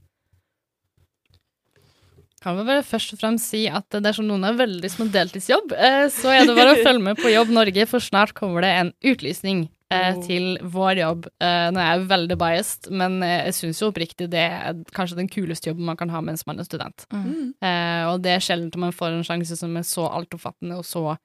Kan 2.43 2.57
vi 2.59 2.65
bare 2.67 2.83
først 2.83 3.13
og 3.15 3.21
fremst 3.21 3.53
si 3.53 3.61
at 3.71 3.87
dersom 4.03 4.27
noen 4.27 4.43
er 4.49 4.57
veldig 4.59 4.89
små 4.91 5.07
deltidsjobb, 5.15 5.77
eh, 5.79 6.09
så 6.11 6.33
er 6.35 6.49
det 6.49 6.57
bare 6.59 6.73
å 6.75 6.81
følge 6.83 7.05
med 7.05 7.21
på 7.21 7.31
Jobb 7.31 7.53
Norge, 7.55 7.85
for 7.87 8.03
snart 8.03 8.35
kommer 8.35 8.65
det 8.67 8.73
en 8.81 8.91
utlysning 9.13 9.69
eh, 9.93 10.17
Oh. 10.17 10.23
til 10.27 10.57
vår 10.73 10.99
jobb. 10.99 11.27
Eh, 11.39 11.69
nå 11.71 11.79
er 11.79 11.91
jeg 11.93 12.07
veldig 12.11 12.37
biased, 12.41 12.89
men 12.91 13.19
eh, 13.23 13.45
jeg 13.47 13.55
syns 13.61 13.83
jo 13.83 13.91
oppriktig 13.93 14.27
det 14.33 14.43
er 14.43 14.81
kanskje 14.97 15.19
den 15.21 15.29
kuleste 15.31 15.71
jobben 15.71 15.85
man 15.87 15.99
kan 16.01 16.11
ha 16.11 16.23
mens 16.25 16.43
man 16.49 16.59
er 16.59 16.67
student. 16.67 17.05
Mm. 17.13 17.53
Eh, 17.63 18.05
og 18.11 18.23
det 18.25 18.33
er 18.35 18.43
sjelden 18.43 18.73
man 18.89 18.97
får 18.97 19.19
en 19.21 19.27
sjanse 19.29 19.59
som 19.61 19.77
er 19.79 19.87
så 19.87 20.09
altoppfattende 20.11 20.81
og 20.81 20.89
så, 20.89 21.05
eh, 21.13 21.21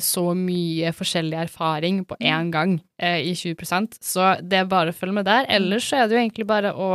så 0.00 0.22
mye 0.32 0.92
forskjellig 0.96 1.36
erfaring 1.36 2.04
på 2.08 2.16
én 2.16 2.48
gang 2.52 2.78
eh, 2.96 3.18
i 3.28 3.34
20% 3.36 3.98
Så 4.00 4.30
det 4.40 4.62
er 4.62 4.70
bare 4.70 4.94
å 4.94 4.96
følge 4.96 5.18
med 5.18 5.28
der. 5.28 5.44
Ellers 5.52 5.90
så 5.90 6.00
er 6.00 6.08
det 6.08 6.16
jo 6.16 6.22
egentlig 6.22 6.46
bare 6.48 6.72
å 6.72 6.90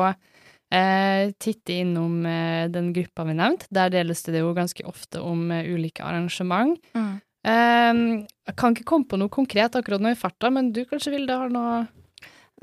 eh, 0.74 1.32
titte 1.42 1.74
innom 1.74 2.26
eh, 2.26 2.66
den 2.72 2.92
gruppa 2.96 3.26
vi 3.28 3.36
nevnte. 3.38 3.70
Der 3.74 3.94
deles 3.94 4.24
det 4.26 4.42
jo 4.42 4.54
ganske 4.58 4.86
ofte 4.88 5.22
om 5.22 5.50
eh, 5.52 5.68
ulike 5.72 6.06
arrangement. 6.06 6.80
Mm. 6.98 7.14
Eh, 7.46 8.02
jeg 8.50 8.58
kan 8.58 8.76
ikke 8.76 8.88
komme 8.90 9.10
på 9.10 9.20
noe 9.22 9.34
konkret 9.34 9.78
akkurat 9.78 10.04
nå 10.04 10.14
i 10.14 10.20
farta, 10.20 10.52
men 10.54 10.74
du 10.76 10.84
kanskje, 10.90 11.14
Vilde, 11.16 11.38
har 11.38 11.54
noe 11.54 11.86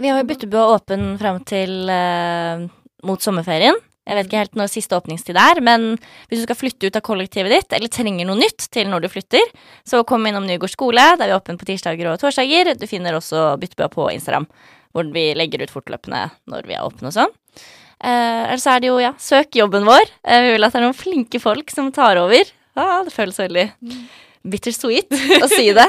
Vi 0.01 0.09
har 0.09 0.23
jo 0.23 0.29
byttebua 0.31 0.71
åpen 0.79 1.17
frem 1.21 1.43
til 1.47 1.91
eh, 1.93 2.67
mot 3.07 3.23
sommerferien. 3.23 3.77
Jeg 4.03 4.17
vet 4.19 4.27
ikke 4.27 4.41
helt 4.41 4.57
når 4.59 4.71
siste 4.73 4.97
åpningstid 4.99 5.37
er, 5.38 5.61
men 5.62 5.93
hvis 6.27 6.41
du 6.41 6.47
skal 6.49 6.59
flytte 6.59 6.88
ut 6.91 6.97
av 6.99 7.05
kollektivet 7.07 7.53
ditt, 7.55 7.75
eller 7.77 7.93
trenger 7.93 8.27
noe 8.27 8.41
nytt 8.41 8.65
til 8.75 8.88
når 8.91 9.05
du 9.05 9.09
flytter, 9.12 9.53
så 9.87 10.01
kom 10.09 10.27
innom 10.27 10.49
Nygård 10.49 10.73
skole, 10.75 11.05
der 11.21 11.29
vi 11.29 11.31
er 11.31 11.38
åpne 11.38 11.55
på 11.61 11.69
tirsdager 11.69 12.11
og 12.11 12.19
torsdager. 12.23 12.73
Du 12.81 12.83
finner 12.91 13.15
også 13.15 13.53
byttebua 13.62 13.87
på 13.93 14.09
Instagram, 14.17 14.49
hvor 14.91 15.07
vi 15.15 15.29
legger 15.38 15.62
ut 15.62 15.71
fortløpende 15.71 16.25
når 16.51 16.67
vi 16.67 16.75
er 16.75 16.83
åpne 16.88 17.12
og 17.12 17.15
sånn. 17.15 17.31
Eh, 18.03 18.43
Eller 18.51 18.59
så 18.59 18.75
er 18.75 18.83
det 18.83 18.91
jo, 18.91 18.99
ja, 18.99 19.12
søk 19.23 19.55
jobben 19.55 19.87
vår. 19.87 20.11
Eh, 20.27 20.43
vi 20.49 20.57
vil 20.57 20.67
at 20.67 20.75
det 20.75 20.83
er 20.83 20.88
noen 20.88 20.99
flinke 20.99 21.38
folk 21.38 21.71
som 21.71 21.93
tar 21.95 22.19
over. 22.19 22.51
Ah, 22.75 23.05
det 23.07 23.15
føles 23.15 23.38
veldig 23.38 23.69
bittersweet 24.43 25.15
å 25.45 25.49
si 25.53 25.71
det. 25.79 25.87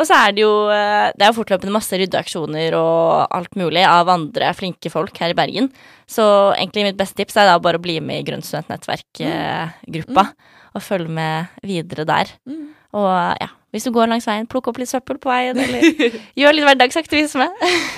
Og 0.00 0.08
så 0.08 0.16
er 0.16 0.32
det 0.32 0.44
jo 0.44 0.52
eh, 0.72 1.12
Det 1.12 1.26
er 1.26 1.32
jo 1.32 1.36
fortløpende 1.36 1.74
masse 1.74 1.98
ryddeaksjoner 2.00 2.76
og 2.78 3.36
alt 3.36 3.56
mulig 3.60 3.84
av 3.84 4.08
andre 4.08 4.52
flinke 4.56 4.92
folk 4.92 5.16
her 5.20 5.34
i 5.34 5.38
Bergen. 5.38 5.68
Så 6.08 6.24
egentlig 6.56 6.88
mitt 6.88 6.98
beste 6.98 7.20
tips 7.20 7.36
er 7.38 7.50
da 7.50 7.58
bare 7.62 7.78
å 7.78 7.84
bli 7.84 7.98
med 8.02 8.22
i 8.22 8.26
Grønt 8.26 8.48
studentnettverk-gruppa. 8.48 10.26
Og 10.70 10.84
følge 10.86 11.12
med 11.12 11.62
videre 11.66 12.06
der. 12.08 12.30
Mm. 12.48 12.70
Og 12.96 13.10
ja, 13.42 13.50
hvis 13.74 13.86
du 13.86 13.92
går 13.94 14.08
langs 14.10 14.26
veien, 14.26 14.48
plukk 14.50 14.70
opp 14.70 14.80
litt 14.80 14.90
søppel 14.90 15.18
på 15.22 15.30
veien, 15.30 15.58
eller 15.58 15.84
gjør 16.40 16.56
litt 16.56 16.66
hverdagsaktivisme. 16.66 17.50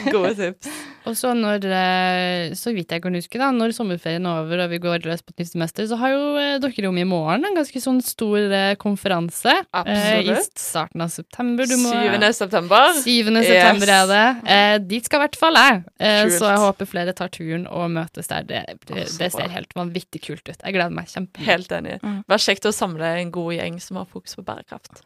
Gode 0.09 0.35
tips. 0.41 0.73
Og 1.09 1.17
så 1.19 1.33
når, 1.37 1.65
eh, 1.67 2.55
så 2.59 2.73
vidt 2.75 2.93
jeg 2.95 3.03
kan 3.05 3.17
huske, 3.17 3.41
da, 3.41 3.51
når 3.55 3.75
sommerferien 3.77 4.27
er 4.29 4.43
over 4.45 4.65
og 4.65 4.73
vi 4.73 4.81
går 4.83 5.07
løs 5.09 5.25
på 5.25 5.35
et 5.35 5.43
nytt 5.43 5.53
semester, 5.53 5.87
så 5.91 5.99
har 6.01 6.15
jo 6.15 6.25
eh, 6.41 6.59
dere 6.63 6.89
om 6.91 6.99
i 7.01 7.07
morgen 7.09 7.47
en 7.49 7.59
ganske 7.59 7.83
sånn 7.83 8.01
stor 8.05 8.39
konferanse. 8.81 9.43
konferanse. 9.43 9.55
eh, 9.87 10.31
I 10.31 10.37
starten 10.59 11.03
av 11.05 11.11
september. 11.13 11.67
Du 11.67 11.77
må, 11.81 11.91
7. 11.91 12.33
september. 12.37 12.93
7. 13.03 13.11
Yes. 13.33 13.47
september 13.47 13.93
er 13.93 14.07
det. 14.11 14.51
Eh, 14.53 14.77
dit 14.93 15.05
skal 15.09 15.21
i 15.21 15.25
hvert 15.27 15.39
fall 15.39 15.59
jeg. 15.59 15.83
Eh, 15.99 16.23
så 16.33 16.51
jeg 16.51 16.63
håper 16.63 16.89
flere 16.89 17.15
tar 17.17 17.33
turen 17.35 17.67
og 17.71 17.91
møtes 17.95 18.31
der. 18.31 18.47
Det, 18.49 18.63
det, 18.89 19.07
det 19.19 19.31
ser 19.35 19.53
helt 19.53 19.75
vanvittig 19.79 20.23
kult 20.27 20.47
ut. 20.49 20.57
Jeg 20.59 20.77
gleder 20.77 20.95
meg 20.95 21.11
kjempe. 21.11 21.43
Helt 21.47 21.73
enig. 21.75 21.99
Mm. 22.03 22.23
Vær 22.31 22.43
kjekt 22.43 22.69
å 22.69 22.75
samle 22.75 23.15
en 23.23 23.33
god 23.35 23.57
gjeng 23.59 23.81
som 23.83 24.01
har 24.01 24.09
fokus 24.11 24.37
på 24.39 24.47
bærekraft. 24.47 25.03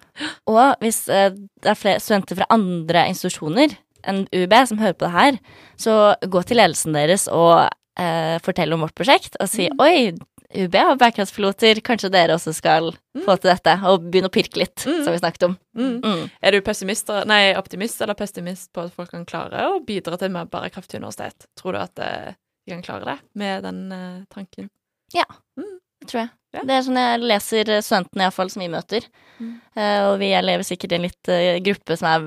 Og 0.50 0.76
hvis 0.84 1.06
eh, 1.12 1.32
det 1.62 1.72
er 1.72 1.78
flere 1.78 2.02
studenter 2.02 2.40
fra 2.42 2.50
andre 2.54 3.06
institusjoner 3.12 3.76
enn 4.06 4.24
UB 4.32 4.54
som 4.68 4.78
hører 4.78 4.94
på 4.96 5.06
det 5.06 5.14
her, 5.16 5.38
så 5.76 6.14
gå 6.30 6.42
til 6.46 6.56
ledelsen 6.60 6.96
deres 6.96 7.26
og 7.28 7.68
eh, 7.98 8.38
fortell 8.44 8.72
om 8.76 8.82
vårt 8.86 8.94
prosjekt, 8.98 9.36
og 9.40 9.48
si 9.48 9.68
Mm. 9.70 9.80
oi, 9.80 10.12
UB 10.56 10.74
har 10.78 10.96
bærekraftpiloter, 10.96 11.80
kanskje 11.82 12.10
dere 12.12 12.36
også 12.36 12.52
skal 12.54 12.92
få 13.24 13.34
til 13.40 13.50
dette, 13.50 13.72
og 13.84 14.04
begynne 14.10 14.28
å 14.30 14.32
pirke 14.32 14.56
litt, 14.62 14.76
Mm. 14.86 15.02
som 15.04 15.12
vi 15.12 15.18
snakket 15.18 15.42
om. 15.48 15.58
Mm. 15.76 16.00
Mm. 16.04 16.30
Er 16.42 16.50
du 16.52 16.60
pessimist, 16.62 17.08
nei, 17.26 17.52
optimist 17.58 18.00
eller 18.00 18.14
pessimist 18.14 18.72
på 18.72 18.84
at 18.84 18.92
folk 18.94 19.10
kan 19.10 19.26
klare 19.26 19.66
å 19.72 19.80
bidra 19.84 20.16
til 20.18 20.30
mer 20.30 20.46
bærekraftig 20.46 21.00
universitet? 21.00 21.46
Tror 21.58 21.72
du 21.72 21.78
at 21.78 21.98
eh, 21.98 22.32
de 22.66 22.74
kan 22.74 22.82
klare 22.82 23.04
det 23.04 23.18
med 23.34 23.62
den 23.62 23.92
uh, 23.92 24.24
tanken? 24.32 24.70
Det 25.12 26.08
tror 26.10 26.20
jeg. 26.20 26.30
Ja. 26.54 26.62
Det 26.62 26.70
er 26.76 26.82
sånn 26.86 26.98
jeg 27.00 27.20
leser 27.26 27.68
eh, 27.72 27.82
studentene 27.84 28.26
iallfall 28.26 28.50
som 28.52 28.62
vi 28.62 28.68
møter. 28.72 29.06
Mm. 29.40 29.54
Eh, 29.76 30.00
og 30.10 30.18
vi 30.22 30.30
lever 30.40 30.64
sikkert 30.66 30.92
i 30.92 30.98
en 30.98 31.06
litt 31.08 31.30
uh, 31.32 31.58
gruppe 31.64 31.96
som 31.98 32.08
er, 32.12 32.26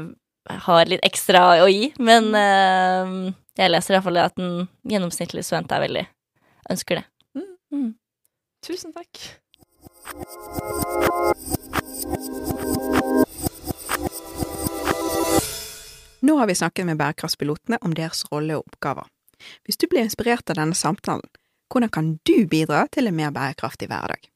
har 0.50 0.90
litt 0.90 1.04
ekstra 1.06 1.44
å 1.64 1.68
gi, 1.70 1.92
men 2.00 2.32
uh, 2.34 3.30
jeg 3.60 3.72
leser 3.72 3.98
iallfall 3.98 4.22
at 4.22 4.40
en 4.42 4.68
gjennomsnittlig 4.88 5.46
student 5.46 5.72
er 5.76 5.86
veldig 5.86 6.06
ønsker 6.74 7.02
det. 7.02 7.06
Mm. 7.74 7.94
Tusen 8.66 8.94
takk. 8.94 9.22
Nå 16.22 16.36
har 16.38 16.48
vi 16.48 16.56
snakket 16.56 16.86
med 16.86 16.98
bærekraftspilotene 17.00 17.80
om 17.82 17.94
deres 17.96 18.26
rolle 18.32 18.58
og 18.60 18.68
oppgaver. 18.68 19.08
Hvis 19.64 19.80
du 19.80 19.88
blir 19.88 20.04
inspirert 20.04 20.50
av 20.52 20.60
denne 20.60 20.76
samtalen, 20.76 21.30
hvordan 21.72 21.94
kan 21.94 22.12
du 22.28 22.48
bidra 22.50 22.88
til 22.92 23.08
en 23.08 23.16
mer 23.16 23.32
bærekraftig 23.32 23.88
hverdag? 23.88 24.28